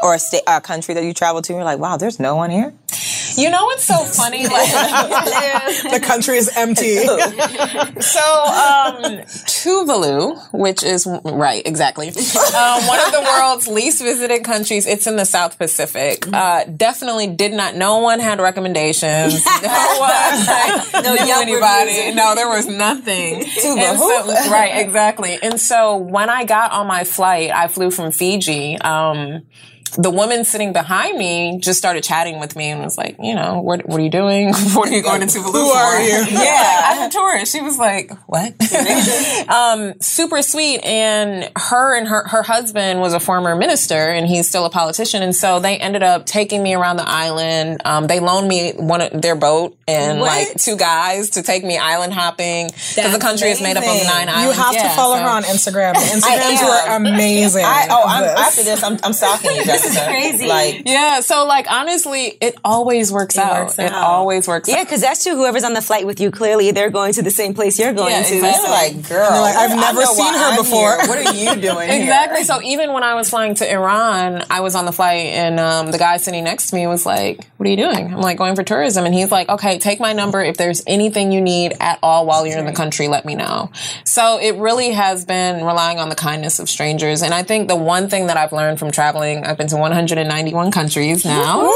[0.03, 2.37] Or a state, a country that you traveled to, and you're like, wow, there's no
[2.37, 2.73] one here.
[3.37, 4.47] You know what's so funny?
[4.57, 6.97] Like, the country is empty.
[6.97, 9.03] so um,
[9.47, 14.87] Tuvalu, which is right, exactly, um, one of the world's least visited countries.
[14.87, 16.27] It's in the South Pacific.
[16.33, 17.75] Uh, definitely did not.
[17.75, 19.45] No one had recommendations.
[19.67, 21.91] No one like, No knew anybody.
[21.97, 22.15] reviews.
[22.15, 23.43] No, there was nothing.
[23.45, 25.39] And so- right, exactly.
[25.43, 28.79] And so when I got on my flight, I flew from Fiji.
[28.79, 29.43] Um,
[29.97, 33.61] the woman sitting behind me just started chatting with me and was like, you know,
[33.61, 34.53] what what are you doing?
[34.75, 36.25] what are you going into Who are you?
[36.31, 37.53] Yeah, I'm a tourist.
[37.53, 38.55] She was like, what?
[39.49, 40.81] um, super sweet.
[40.85, 45.23] And her and her, her husband was a former minister and he's still a politician.
[45.23, 47.81] And so they ended up taking me around the island.
[47.85, 50.27] Um, they loaned me one of their boat and What?
[50.27, 53.89] like two guys to take me island hopping because the country is made up of
[53.89, 54.09] amazing.
[54.09, 54.59] nine You islands.
[54.59, 55.93] have to follow so- her on Instagram.
[55.95, 57.03] The Instagrams am.
[57.05, 57.65] were amazing.
[57.65, 60.07] I, oh, I'm, after this, I'm, I'm stalking you, Jessica.
[60.11, 60.47] crazy.
[60.47, 63.65] Like, Yeah, so like honestly, it always works out.
[63.67, 64.85] works It always works Yeah, out.
[64.87, 65.35] because that's true.
[65.37, 68.11] Whoever's on the flight with you, clearly they're going to the same place you're going
[68.13, 68.35] Yeah, to.
[68.35, 68.63] exactly.
[68.63, 69.31] you're like, girl.
[69.33, 70.97] You're like, I've never seen her I'm before.
[70.99, 71.09] here.
[71.09, 72.01] What are you doing here?
[72.03, 72.45] Exactly.
[72.45, 75.91] So even when I was flying to Iran, I was on the flight and um,
[75.91, 78.13] the guy sitting next to me was like, What are you doing?
[78.13, 79.05] I'm like, Going for tourism.
[79.05, 80.43] And he's like, Okay, take my number.
[80.43, 83.71] If there's anything you need at all while you're in the country, let me know.
[84.05, 87.23] So it really has been relying on the kindness of strangers.
[87.23, 90.71] And I think the one thing that I've learned from traveling, I've been to 191
[90.71, 91.73] countries now.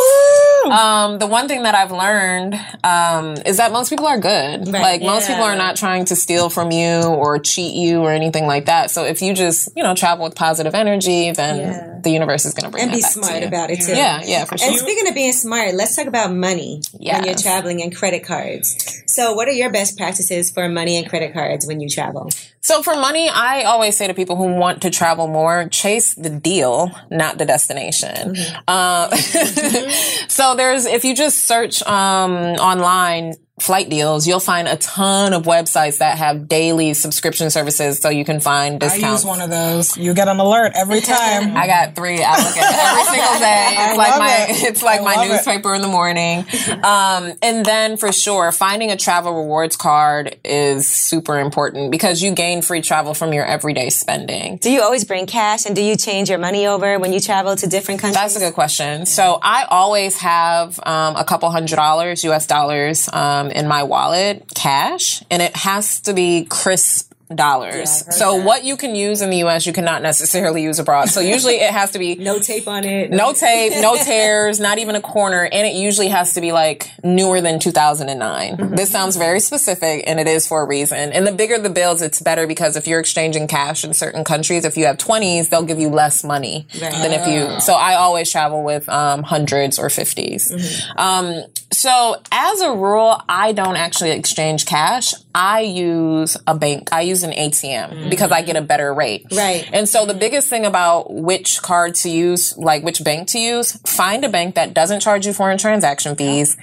[0.66, 4.68] Um, the one thing that I've learned um, is that most people are good.
[4.68, 8.46] like most people are not trying to steal from you or cheat you or anything
[8.46, 8.90] like that.
[8.90, 12.64] So if you just you know travel with positive energy, then the universe is going
[12.64, 13.92] to bring and that be back to smart about it too.
[13.92, 14.68] Yeah, yeah, for sure.
[14.68, 19.02] And speaking of being smart, let's talk about money when you're traveling and credit cards.
[19.10, 22.30] So, what are your best practices for money and credit cards when you travel?
[22.62, 26.28] So for money, I always say to people who want to travel more, chase the
[26.28, 28.36] deal, not the destination.
[28.68, 29.14] Uh,
[30.28, 35.44] so there's, if you just search um, online flight deals, you'll find a ton of
[35.44, 39.04] websites that have daily subscription services, so you can find discounts.
[39.04, 39.96] I use one of those.
[39.96, 41.56] You get an alert every time.
[41.56, 42.22] I got three.
[42.22, 43.66] I look at every single day.
[43.80, 44.62] It's I like my it.
[44.70, 45.28] it's like I my love it.
[45.30, 46.44] newspaper in the morning.
[46.82, 52.32] Um, and then for sure, finding a travel rewards card is super important because you
[52.32, 54.56] gain free travel from your everyday spending.
[54.58, 57.56] Do you always bring cash and do you change your money over when you travel
[57.56, 58.16] to different countries?
[58.20, 59.06] That's a good question.
[59.06, 62.46] So I always have um, a couple hundred dollars, U.S.
[62.46, 68.04] dollars, um, in my wallet, cash, and it has to be crisp dollars.
[68.16, 71.08] so what you can use in the U.S., you cannot necessarily use abroad.
[71.08, 73.10] So usually it has to be no tape on it.
[73.10, 76.90] no tape, no tears, not even a corner, and it usually has to be like
[77.04, 78.74] newer than 2009.
[78.74, 81.12] This sounds very specific, and it is for a reason.
[81.12, 84.64] And the bigger the bills, it's better because if you're exchanging cash in certain countries,
[84.64, 87.60] if you have 20s, they'll give you less money than if you.
[87.60, 90.84] So I always travel with um, hundreds or 50s.
[90.96, 95.14] Um, so as a rule, I don't actually exchange cash.
[95.34, 96.88] I use a bank.
[96.92, 98.10] I use an ATM mm-hmm.
[98.10, 99.26] because I get a better rate.
[99.30, 99.68] Right.
[99.72, 103.72] And so the biggest thing about which card to use, like which bank to use,
[103.82, 106.56] find a bank that doesn't charge you foreign transaction fees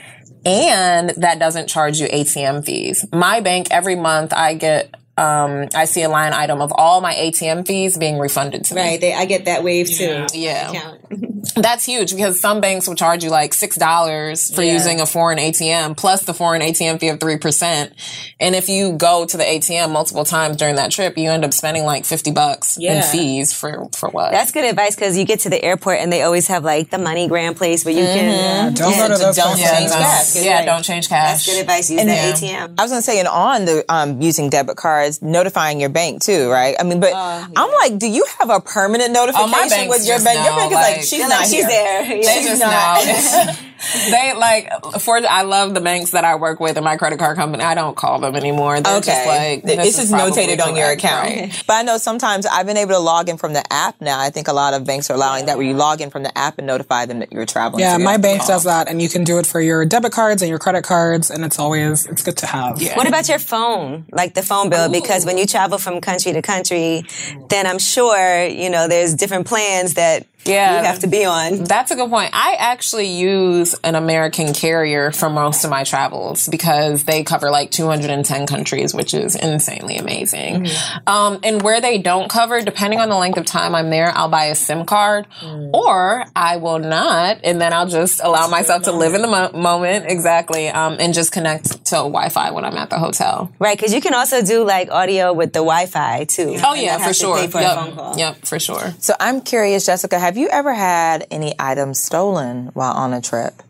[0.45, 3.05] and that doesn't charge you ATM fees.
[3.11, 7.13] My bank every month I get um, I see a line item of all my
[7.13, 8.81] ATM fees being refunded to me.
[8.81, 9.01] Right.
[9.01, 10.25] They, I get that wave too.
[10.33, 10.69] Yeah.
[10.71, 11.01] Account.
[11.55, 14.73] That's huge because some banks will charge you like six dollars for Yeah.
[14.73, 17.93] using a foreign ATM plus the foreign ATM fee of three percent.
[18.39, 21.53] And if you go to the ATM multiple times during that trip, you end up
[21.53, 24.31] spending like fifty bucks in fees for for what?
[24.31, 26.97] That's good advice because you get to the airport and they always have like the
[26.99, 28.73] money gram place where you can.
[28.73, 30.35] Don't go to those don't change cash.
[30.35, 31.45] yeah, don't change cash.
[31.45, 31.89] That's good advice.
[31.89, 32.75] Use And the then- ATM.
[32.77, 36.49] I was gonna say, and on the um, using debit cards, notifying your bank too,
[36.49, 36.75] right?
[36.79, 40.45] I mean, but I'm like, do you have a permanent notification banks with your bank?
[40.45, 41.67] Your bank is like, like- she's not like, she's here.
[41.67, 42.15] there.
[42.17, 42.41] Yeah.
[42.41, 43.59] She's not.
[43.77, 44.09] know.
[44.11, 47.37] they like for I love the banks that I work with in my credit card
[47.37, 47.63] company.
[47.63, 48.79] I don't call them anymore.
[48.81, 51.29] They're just like this it's is just notated on your account.
[51.29, 51.63] right?
[51.67, 54.19] But I know sometimes I've been able to log in from the app now.
[54.19, 56.35] I think a lot of banks are allowing that where you log in from the
[56.37, 57.81] app and notify them that you're traveling.
[57.81, 58.47] Yeah, so you my bank call.
[58.47, 61.29] does that, and you can do it for your debit cards and your credit cards,
[61.29, 62.81] and it's always it's good to have.
[62.81, 62.95] Yeah.
[62.95, 64.05] What about your phone?
[64.11, 64.89] Like the phone bill?
[64.91, 67.03] Because when you travel from country to country,
[67.49, 70.79] then I'm sure, you know, there's different plans that Yeah.
[70.79, 71.63] you have to be on.
[71.63, 72.31] That's a good point.
[72.33, 77.71] I actually use an American carrier for most of my travels because they cover like
[77.71, 80.67] 210 countries, which is insanely amazing.
[81.05, 84.29] Um, and where they don't cover, depending on the length of time I'm there, I'll
[84.29, 85.27] buy a SIM card
[85.73, 87.39] or I will not.
[87.43, 90.05] And then I'll just allow myself to live in the mo- moment.
[90.07, 90.69] Exactly.
[90.69, 93.51] Um, and just connect to Wi Fi when I'm at the hotel.
[93.59, 96.57] Right, because you can also do like audio with the Wi-Fi too.
[96.63, 97.47] Oh, yeah, for sure.
[97.47, 97.77] For yep.
[97.77, 98.17] a phone call.
[98.17, 98.93] Yep, for sure.
[98.99, 103.61] So I'm curious, Jessica, have you ever had any items stolen while on a trip?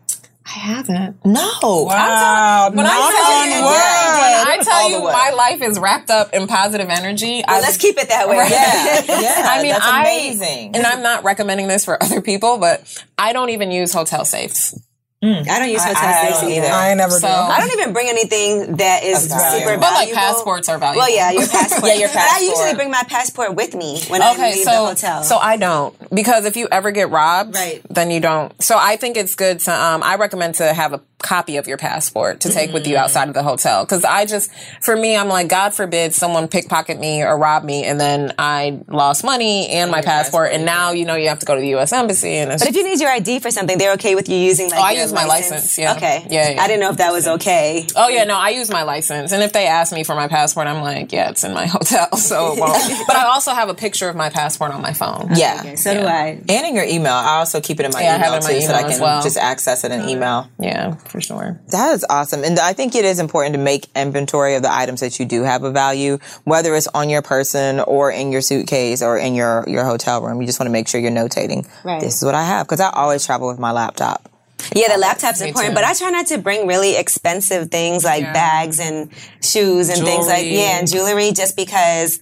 [0.46, 1.24] I haven't.
[1.26, 1.50] No.
[1.62, 6.46] Wow, When I tell you, when I tell you my life is wrapped up in
[6.46, 8.36] positive energy, I Let's keep it that way.
[8.48, 9.42] Yeah, yeah.
[9.44, 10.74] I mean, that's I, amazing.
[10.74, 14.74] And I'm not recommending this for other people, but I don't even use hotel safes.
[15.20, 16.66] I don't use hotel I safes don't either.
[16.66, 16.74] either.
[16.74, 17.32] I never So- do.
[17.32, 19.58] I don't even bring anything that is Of value.
[19.60, 20.14] super But like valuable.
[20.20, 21.00] passports are valuable.
[21.00, 21.90] Well, yeah, your passport.
[21.92, 24.76] Yeah, your But I usually bring my passport with me when I leave so the
[24.90, 25.24] hotel.
[25.24, 27.82] so I don't because if you ever get robbed, Right.
[27.90, 28.52] then you don't.
[28.62, 29.72] So I think it's good to.
[29.74, 33.04] Um, I recommend to have a copy of your passport to take with you mm-hmm.
[33.04, 34.50] outside of the hotel because I just,
[34.80, 38.80] for me, I'm like, God forbid someone pickpocket me or rob me, and then I
[38.88, 41.68] lost money and my passport, and now you know you have to go to the
[41.68, 41.92] U.S.
[41.92, 44.36] embassy, and it's but if you need your ID for something, they're okay with you
[44.36, 45.94] using like Oh, I your use my license, yeah.
[45.96, 46.26] Okay.
[46.30, 46.62] Yeah, yeah.
[46.62, 47.86] I didn't know if that was okay.
[47.96, 50.66] Oh yeah, no, I use my license, and if they ask me for my passport,
[50.66, 52.78] I'm like, yeah, it's in my hotel, so it won't.
[53.06, 55.30] but I also have a picture of my passport on my phone.
[55.34, 55.74] yeah.
[55.74, 56.40] So do I.
[56.48, 57.12] And in your email.
[57.12, 58.68] I also keep it in my Yeah, I email have it in my too, so
[58.68, 59.22] that I email as can well.
[59.22, 60.48] just access it in email.
[60.58, 61.60] Yeah, for sure.
[61.68, 62.44] That is awesome.
[62.44, 65.42] And I think it is important to make inventory of the items that you do
[65.42, 69.64] have a value, whether it's on your person or in your suitcase or in your,
[69.66, 70.40] your hotel room.
[70.40, 71.68] You just want to make sure you're notating.
[71.84, 72.00] Right.
[72.00, 72.66] This is what I have.
[72.66, 74.30] Cause I always travel with my laptop.
[74.74, 75.74] Yeah, the laptop's important, too.
[75.76, 79.10] but I try not to bring really expensive things like bags and
[79.42, 82.20] shoes and things like yeah, and jewelry just because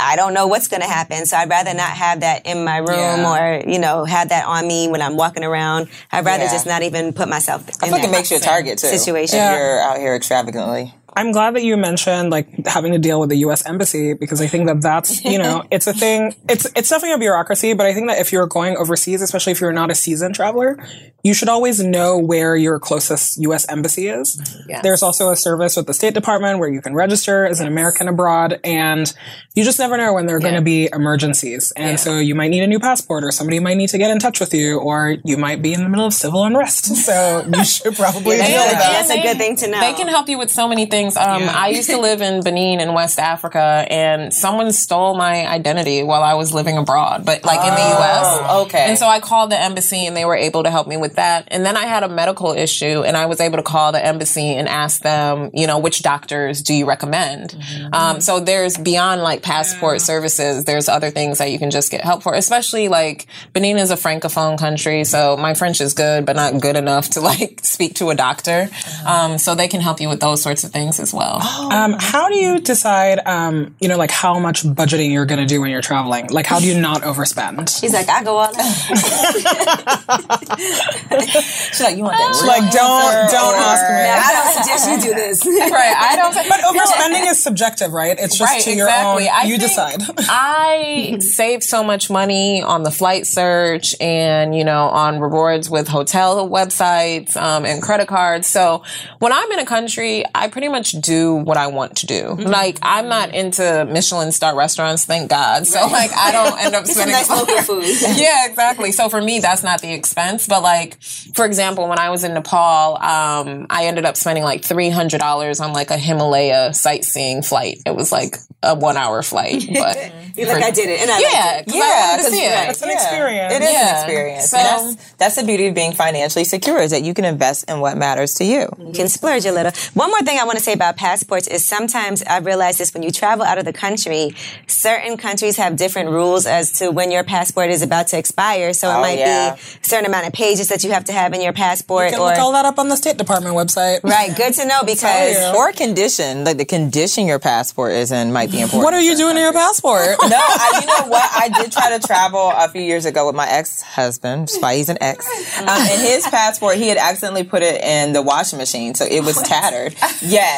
[0.00, 1.26] I don't know what's going to happen.
[1.26, 3.58] So I'd rather not have that in my room Yeah.
[3.62, 5.88] or, you know, have that on me when I'm walking around.
[6.12, 6.52] I'd rather Yeah.
[6.52, 8.86] just not even put myself in I feel like it makes you a target too.
[8.88, 9.38] situation.
[9.38, 10.94] If you're out here extravagantly.
[11.18, 13.66] I'm glad that you mentioned like having to deal with the U.S.
[13.66, 16.34] embassy because I think that that's you know it's a thing.
[16.48, 19.60] It's it's definitely a bureaucracy, but I think that if you're going overseas, especially if
[19.60, 20.78] you're not a seasoned traveler,
[21.24, 23.68] you should always know where your closest U.S.
[23.68, 24.40] embassy is.
[24.68, 24.82] Yes.
[24.82, 28.06] There's also a service with the State Department where you can register as an American
[28.08, 29.12] abroad, and
[29.54, 32.48] you just never know when there are going to be emergencies, and so you might
[32.48, 35.16] need a new passport, or somebody might need to get in touch with you, or
[35.24, 36.84] you might be in the middle of civil unrest.
[37.08, 39.06] So you should probably Yeah, deal with that.
[39.08, 39.80] that's a good thing to know.
[39.80, 41.07] They can help you with so many things.
[41.16, 46.02] Um, I used to live in Benin in West Africa, and someone stole my identity
[46.02, 48.26] while I was living abroad, but like in the U.S.
[48.26, 48.86] Oh, okay.
[48.88, 51.48] And so I called the embassy, and they were able to help me with that.
[51.48, 54.54] And then I had a medical issue, and I was able to call the embassy
[54.54, 57.56] and ask them, you know, which doctors do you recommend?
[57.92, 60.64] Um, so there's beyond like passport services.
[60.64, 63.96] There's other things that you can just get help for, especially like Benin is a
[63.96, 68.10] francophone country, so my French is good, but not good enough to like speak to
[68.10, 68.68] a doctor.
[69.06, 71.40] Um, so they can help you with those sorts of things as well.
[71.42, 75.46] Um, how do you decide, um, you know, like how much budgeting you're going to
[75.46, 76.28] do when you're traveling?
[76.30, 77.78] Like, how do you not overspend?
[77.80, 78.54] She's like, I go all out.
[80.58, 82.44] She's like, you want that?
[82.46, 84.08] Like, don't don't ask me.
[84.08, 85.44] I don't suggest you do this.
[85.46, 85.94] right.
[85.96, 86.34] I don't.
[86.34, 88.16] But overspending is subjective, right?
[88.18, 89.28] It's just Right, to your exactly.
[89.28, 89.34] own.
[89.34, 90.00] I you decide.
[90.28, 95.88] I saved so much money on the flight search and, you know, on rewards with
[95.88, 98.46] hotel websites um, and credit cards.
[98.46, 98.82] So
[99.18, 102.22] when I'm in a country, I pretty much do what I want to do.
[102.22, 102.48] Mm-hmm.
[102.48, 105.66] Like, I'm not into Michelin star restaurants, thank God.
[105.66, 107.12] So, like, I don't end up spending.
[107.12, 107.84] nice local food.
[108.16, 108.92] yeah, exactly.
[108.92, 110.46] So for me, that's not the expense.
[110.46, 111.00] But like,
[111.34, 114.90] for example, when I was in Nepal, um, I ended up spending like three three
[114.90, 117.78] hundred dollars on like a Himalaya sightseeing flight.
[117.84, 119.96] It was like a one hour flight, but
[120.36, 121.00] You're like, I did it.
[121.00, 121.72] And I yeah, liked it.
[121.72, 122.54] 'cause I wanted see it.
[122.54, 122.94] right, It's an yeah.
[122.94, 123.54] experience.
[123.54, 123.88] It is Yeah.
[123.88, 124.50] an experience.
[124.50, 127.68] So- And that's, that's the beauty of being financially secure is that you can invest
[127.68, 128.68] in what matters to you.
[128.78, 129.72] You can splurge a little.
[129.94, 133.02] One more thing I want to say about passports is sometimes I realize this when
[133.02, 134.34] you travel out of the country,
[134.66, 138.72] certain countries have different rules as to when your passport is about to expire.
[138.72, 139.54] So it Oh, might yeah.
[139.54, 142.10] be a certain amount of pages that you have to have in your passport You
[142.12, 144.00] can or look all that up on the State Department website.
[144.02, 144.34] right.
[144.36, 145.54] Good to know because you.
[145.58, 148.84] Or condition, like the condition your passport is in might be important.
[148.84, 150.16] What are you doing to your passport?
[150.22, 151.28] no, I, you know what?
[151.34, 154.88] I did try to travel a few years ago with my ex-husband, which why he's
[154.88, 155.26] an ex.
[155.60, 159.24] Um, and his passport, he had accidentally put it in the washing machine, so it
[159.24, 159.94] was tattered.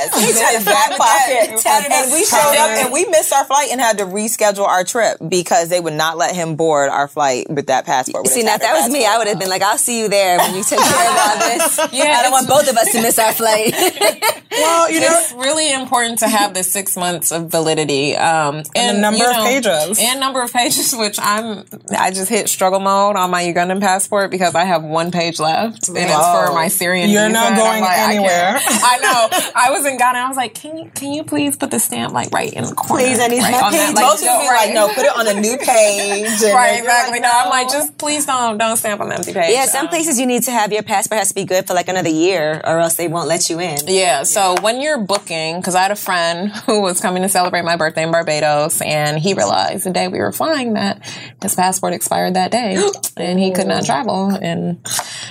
[0.01, 1.62] Yes, he tried in his back fly with that pocket.
[1.62, 4.84] tattered And we showed up and we missed our flight and had to reschedule our
[4.84, 8.24] trip because they would not let him board our flight with that passport.
[8.24, 10.01] with See, now if that tattered was me, I would have been like, I'll see
[10.01, 11.80] you there when you take care of all this.
[12.01, 13.72] Yeah, I don't want both of us to miss our flight.
[14.51, 18.96] well, you know, it's really important to have the six months of validity um, and,
[18.96, 19.98] the number you of pages.
[20.01, 21.64] and number of pages which i'm
[21.96, 25.88] i just hit struggle mode on my ugandan passport because i have one page left
[25.88, 28.57] and it's for my syrian You're visa, not going like, I anywhere.
[28.64, 31.70] I, know i was in ghana i was like can you can you please put
[31.70, 33.95] the stamp like right in the corner Please, I need right my on that, page.
[33.97, 34.66] like, Most people be right.
[34.66, 36.43] like, no, put it on a new page.
[36.43, 39.32] And right exactly like, no i'm like just please don't don't stamp on the empty
[39.32, 41.66] page yeah, some Um, places you need to have your passport has to be good
[41.66, 43.78] for like another year or else they won't let you in.
[43.86, 44.22] Yeah.
[44.24, 47.76] So when you're booking, because I had a friend who was coming to celebrate my
[47.76, 51.03] birthday in Barbados, and he realized the day we were flying that
[51.43, 52.76] his passport expired that day,
[53.16, 54.28] and he could not travel.
[54.30, 54.78] And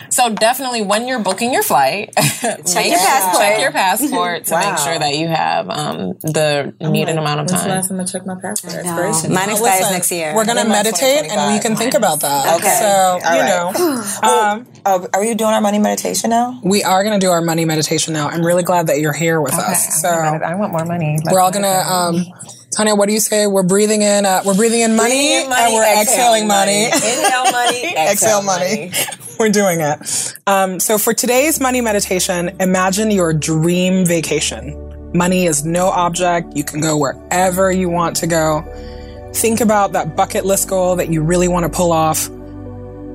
[0.10, 3.38] so definitely when you're booking your flight, check your passport.
[3.44, 4.70] Check your passport to Wow.
[4.72, 7.70] make sure that you have um, the needed amount of time.
[7.70, 8.84] Last time I checked my passport?
[8.86, 10.36] Mine expires listen, next year.
[10.36, 12.56] we're gonna meditate and we can think about that.
[12.60, 12.78] Okay.
[12.80, 13.74] So All you right.
[14.24, 16.60] know, um, Oh, are you doing our money meditation now?
[16.64, 18.28] we are gonna do our money meditation now.
[18.30, 20.02] I'm really glad that you're here with us.
[20.02, 21.20] So I want more money.
[21.32, 21.68] we're all gonna.
[21.68, 22.26] Um,
[22.78, 23.48] Tonya, what do you say?
[23.48, 24.28] We're breathing in.
[24.28, 26.86] Uh, we're breathing in money, and we're exhaling money.
[26.94, 27.96] Inhale money.
[27.98, 28.92] Exhale money.
[29.42, 30.36] We're doing it.
[30.48, 34.76] Um, so for today's money meditation, imagine your dream vacation.
[35.14, 36.58] Money is no object.
[36.58, 38.64] You can go wherever you want to go.
[39.34, 42.30] Think about that bucket list goal that you really want to pull off.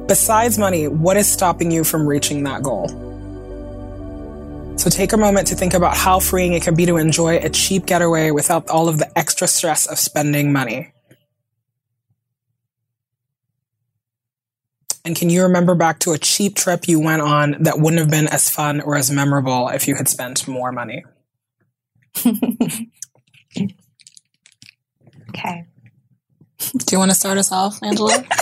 [0.09, 2.89] Besides money, what is stopping you from reaching that goal?
[4.79, 7.51] So take a moment to think about how freeing it can be to enjoy a
[7.51, 10.93] cheap getaway without all of the extra stress of spending money.
[15.05, 18.11] And can you remember back to a cheap trip you went on that wouldn't have
[18.11, 21.05] been as fun or as memorable if you had spent more money?
[25.36, 25.66] Okay.
[26.76, 28.24] Do you want to start us off, Angela?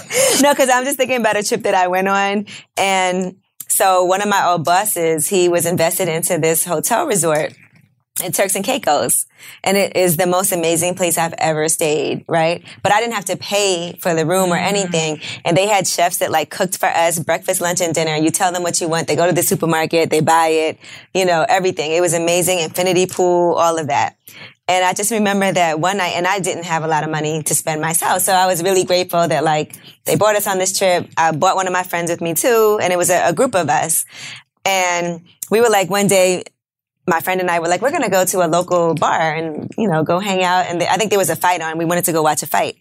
[0.43, 2.47] No, because I'm just thinking about a trip that I went on.
[2.77, 3.37] And
[3.69, 7.55] so one of my old bosses, he was invested into this hotel resort
[8.23, 9.27] in Turks and Caicos.
[9.65, 12.63] And it is the most amazing place I've ever stayed, right?
[12.83, 14.77] But I didn't have to pay for the room or mm-hmm.
[14.77, 15.21] anything.
[15.45, 18.15] And they had chefs that like cooked for us breakfast, lunch, and dinner.
[18.17, 19.09] You tell them what you want.
[19.09, 20.79] They go to the supermarket, they buy it,
[21.15, 21.93] you know, everything.
[21.93, 22.59] It was amazing.
[22.59, 24.17] Infinity pool, all of that.
[24.69, 27.43] And I just remember that one night, and I didn't have a lot of money
[27.43, 28.23] to spend myself.
[28.23, 31.09] So I was really grateful that like they brought us on this trip.
[31.17, 33.55] I brought one of my friends with me too, and it was a, a group
[33.55, 34.05] of us.
[34.65, 36.45] And we were like, one day,
[37.07, 39.71] my friend and I were like, we're going to go to a local bar and,
[39.77, 40.67] you know, go hang out.
[40.67, 41.79] And I think there was a fight on.
[41.79, 42.77] We wanted to go watch a fight.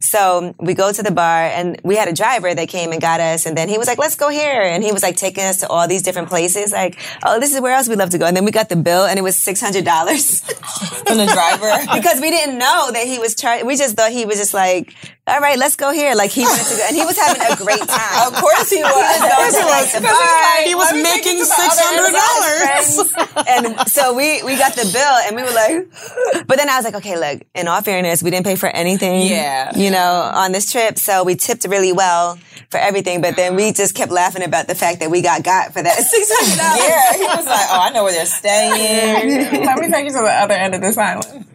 [0.00, 3.20] So we go to the bar and we had a driver that came and got
[3.20, 3.46] us.
[3.46, 4.62] And then he was like, let's go here.
[4.62, 6.70] And he was like taking us to all these different places.
[6.70, 6.96] Like,
[7.26, 8.24] oh, this is where else we love to go.
[8.24, 11.92] And then we got the bill and it was $600 From the driver.
[11.94, 13.66] because we didn't know that he was charging.
[13.66, 14.94] We just thought he was just like,
[15.28, 16.14] all right, let's go here.
[16.14, 16.84] Like he wanted to go.
[16.88, 18.26] And he was having a great time.
[18.28, 18.92] of course he was.
[18.92, 20.62] going to like the bar.
[20.64, 23.12] He was making six hundred dollars.
[23.48, 26.84] and so we we got the bill and we were like but then I was
[26.84, 29.76] like okay look in all fairness we didn't pay for anything Yeah.
[29.76, 32.38] you know on this trip so we tipped really well
[32.70, 35.72] for everything but then we just kept laughing about the fact that we got got
[35.72, 39.64] for that six hundred dollars Yeah, he was like, oh, I know where they're staying.
[39.64, 41.46] Let me take you to the other end of this island.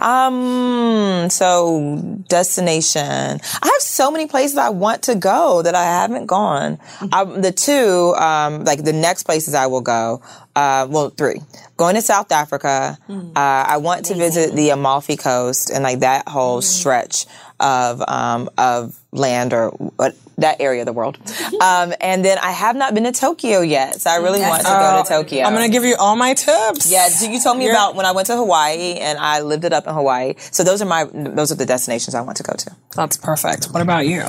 [0.00, 3.40] Um, so destination.
[3.62, 6.78] I have so many places I want to go that I haven't gone.
[7.12, 10.22] Um, the two, um, like the next places I will go,
[10.56, 11.40] uh, well, three.
[11.76, 12.98] Going to South Africa.
[13.08, 17.26] Uh, I want to visit the Amalfi Coast and like that whole stretch.
[17.60, 21.18] of um, of land or what that area of the world.
[21.60, 24.68] Um, and then I have not been to Tokyo yet, so I really want to
[24.68, 25.44] go to Tokyo.
[25.44, 26.90] I'm gonna give you all my tips.
[26.90, 29.74] Yeah, so you told me about when I went to Hawaii and I lived it
[29.74, 30.34] up in Hawaii.
[30.50, 32.70] So those are my those are the destinations I want to go to.
[32.96, 33.66] That's perfect.
[33.66, 34.22] What about you?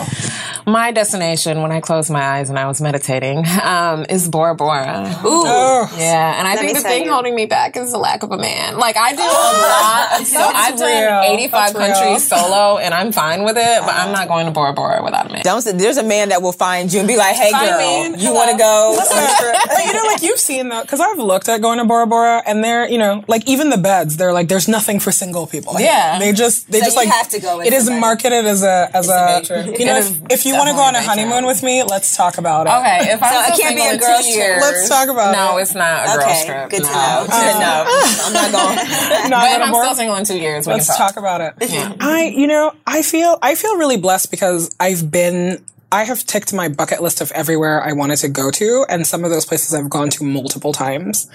[0.68, 5.08] My destination when I closed my eyes and I was meditating um, is Bora Bora.
[5.24, 5.44] Ooh.
[5.48, 7.12] Oh, Yeah, and I Let think the thing you.
[7.12, 8.78] holding me back is the lack of a man.
[8.78, 13.44] Like I do a oh, lot, so I've done 85 countries solo, and I'm fine
[13.44, 13.82] with it.
[13.82, 15.42] But I'm not going to Bora Bora without a man.
[15.44, 17.78] Don't say, there's a man that will find you and be like, "Hey, I girl,
[18.12, 20.84] mean, you want to go?" on a trip?" but you know, like you've seen that
[20.84, 23.78] because I've looked at going to Bora Bora, and they're, you know, like even the
[23.78, 25.74] beds, they're like, there's nothing for single people.
[25.74, 26.20] Like, Yeah.
[26.20, 28.02] they just, they So just you like have to go with It is somebody.
[28.02, 30.96] marketed as a, as a, day you know, if, if you want to go on
[30.96, 32.72] a definitely a day honeymoon with me, let's talk about it.
[32.72, 34.00] Okay, if I'm So it can't be a girl.
[34.00, 34.36] two girls' trip.
[34.36, 35.52] years, Let's talk about no, it.
[35.54, 36.70] No, it's not a girls Okay, trip.
[36.70, 36.92] good to no.
[36.92, 37.26] know.
[37.28, 37.86] no,
[38.26, 38.76] I'm not going.
[39.30, 41.18] Not But if gonna I'm Bora- still single in two years, we Let's can talk
[41.18, 41.54] about it.
[42.00, 46.54] I, you know, I feel, I feel really blessed because I've been, I have ticked
[46.54, 49.74] my bucket list of everywhere I wanted to go to, and some of those places
[49.74, 51.30] I've gone to multiple times.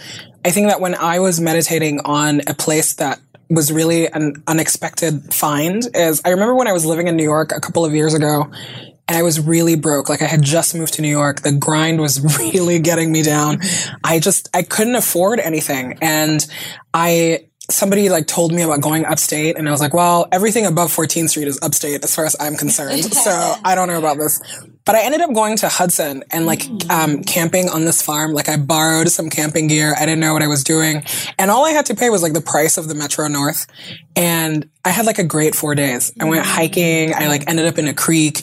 [0.45, 5.33] I think that when I was meditating on a place that was really an unexpected
[5.33, 8.13] find is I remember when I was living in New York a couple of years
[8.15, 8.51] ago
[9.09, 10.09] and I was really broke.
[10.09, 11.43] Like I had just moved to New York.
[11.43, 13.61] The grind was really getting me down.
[14.03, 15.99] I just, I couldn't afford anything.
[16.03, 16.45] And
[16.93, 20.95] I, somebody like told me about going upstate and I was like, well, everything above
[20.95, 23.05] 14th Street is upstate as far as I'm concerned.
[23.13, 24.41] so I don't know about this.
[24.85, 28.33] But I ended up going to Hudson and like um, camping on this farm.
[28.33, 29.97] Like I borrowed some camping gear.
[29.99, 31.03] I didn't know what I was doing.
[31.39, 33.67] And all I had to pay was like the price of the Metro North.
[34.15, 36.13] And I had like a great four days.
[36.21, 37.15] I went hiking.
[37.15, 38.43] I like ended up in a creek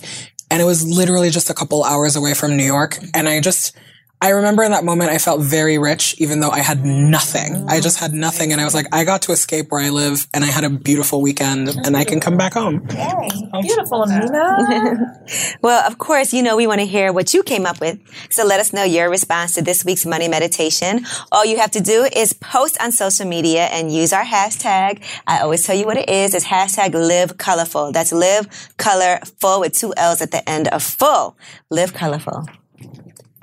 [0.53, 2.99] and it was literally just a couple hours away from New York.
[3.15, 3.75] And I just,
[4.23, 7.65] I remember in that moment I felt very rich, even though I had nothing.
[7.67, 8.53] I just had nothing.
[8.53, 10.69] And I was like, I got to escape where I live and I had a
[10.69, 12.87] beautiful weekend and I can come back home.
[13.61, 15.19] Beautiful, Amina.
[15.61, 17.99] Well, of course, you know we want to hear what you came up with.
[18.29, 21.05] So let us know your response to this week's money meditation.
[21.33, 25.03] All you have to do is post on social media and use our hashtag.
[25.27, 26.33] I always tell you what it is.
[26.33, 27.91] It's hashtag live colorful.
[27.91, 28.47] That's live
[28.77, 31.37] colorful with two L's at the end of full.
[31.69, 32.45] Live colorful.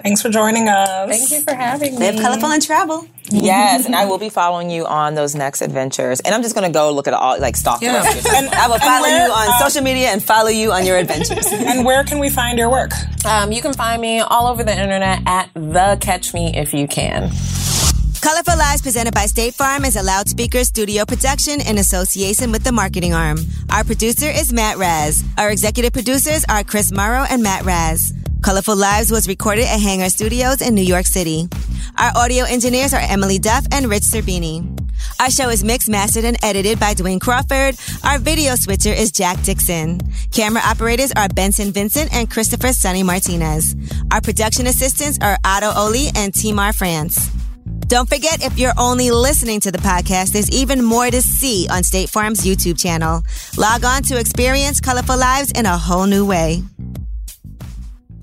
[0.03, 1.09] Thanks for joining us.
[1.11, 2.11] Thank you for having me.
[2.11, 3.07] Live colorful and travel.
[3.30, 6.20] yes, and I will be following you on those next adventures.
[6.20, 7.80] And I'm just gonna go look at all like stalk.
[7.82, 7.92] Yeah.
[7.92, 10.22] the rest of your- And, I will follow where, you on uh, social media and
[10.22, 11.46] follow you on your adventures.
[11.70, 12.90] And where can we find your work?
[13.24, 16.88] Um, you can find me all over the internet at the Catch Me If You
[16.88, 17.30] Can.
[18.20, 22.64] Color Full Lives presented by State Farm is a loudspeaker studio production in association with
[22.64, 23.38] the marketing arm.
[23.70, 25.24] Our producer is Matt Raz.
[25.38, 28.12] Our executive producers are Chris Morrow and Matt Raz.
[28.43, 31.49] Color Full Lives was recorded at Hangar Studios in New York City.
[31.99, 34.78] Our audio engineers are Emily Duff and Rich Serbini.
[35.20, 37.76] Our show is mixed, mastered, and edited by Dwayne Crawford.
[38.03, 40.01] Our video switcher is Jack Dixon.
[40.32, 43.76] Camera operators are Benson Vincent and Christopher Sunny Martinez.
[44.11, 47.30] Our production assistants are Otto Oli and Timar France.
[47.88, 51.82] Don't forget, if you're only listening to the podcast, there's even more to see on
[51.82, 53.22] State Farm's YouTube channel.
[53.59, 56.62] Log on to experience colorful lives in a whole new way.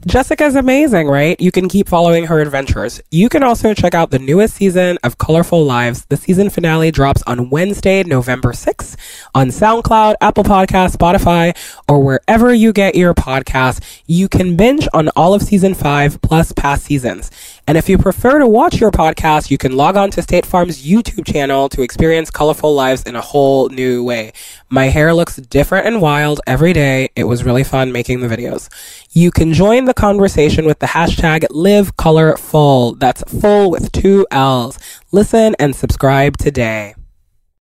[0.08, 1.38] Jessica's amazing, right?
[1.42, 3.02] You can keep following her adventures.
[3.12, 6.06] You can also check out the newest season of Color Full Lives.
[6.06, 8.96] The season finale drops on Wednesday, November 6th
[9.36, 11.58] on SoundCloud, Apple Podcasts, Spotify,
[11.90, 14.02] or wherever you get your podcasts.
[14.08, 17.30] You can binge on all of season five plus past seasons.
[17.68, 20.88] And if you prefer to watch your podcast, you can log on to State Farm's
[20.88, 24.32] YouTube channel to experience colorful lives in a whole new way.
[24.70, 27.08] My hair looks different and wild every day.
[27.16, 28.68] It was really fun making the videos.
[29.12, 32.96] You can join the conversation with the hashtag live colorful.
[32.96, 34.78] That's full with two L's.
[35.14, 36.97] Listen and subscribe today.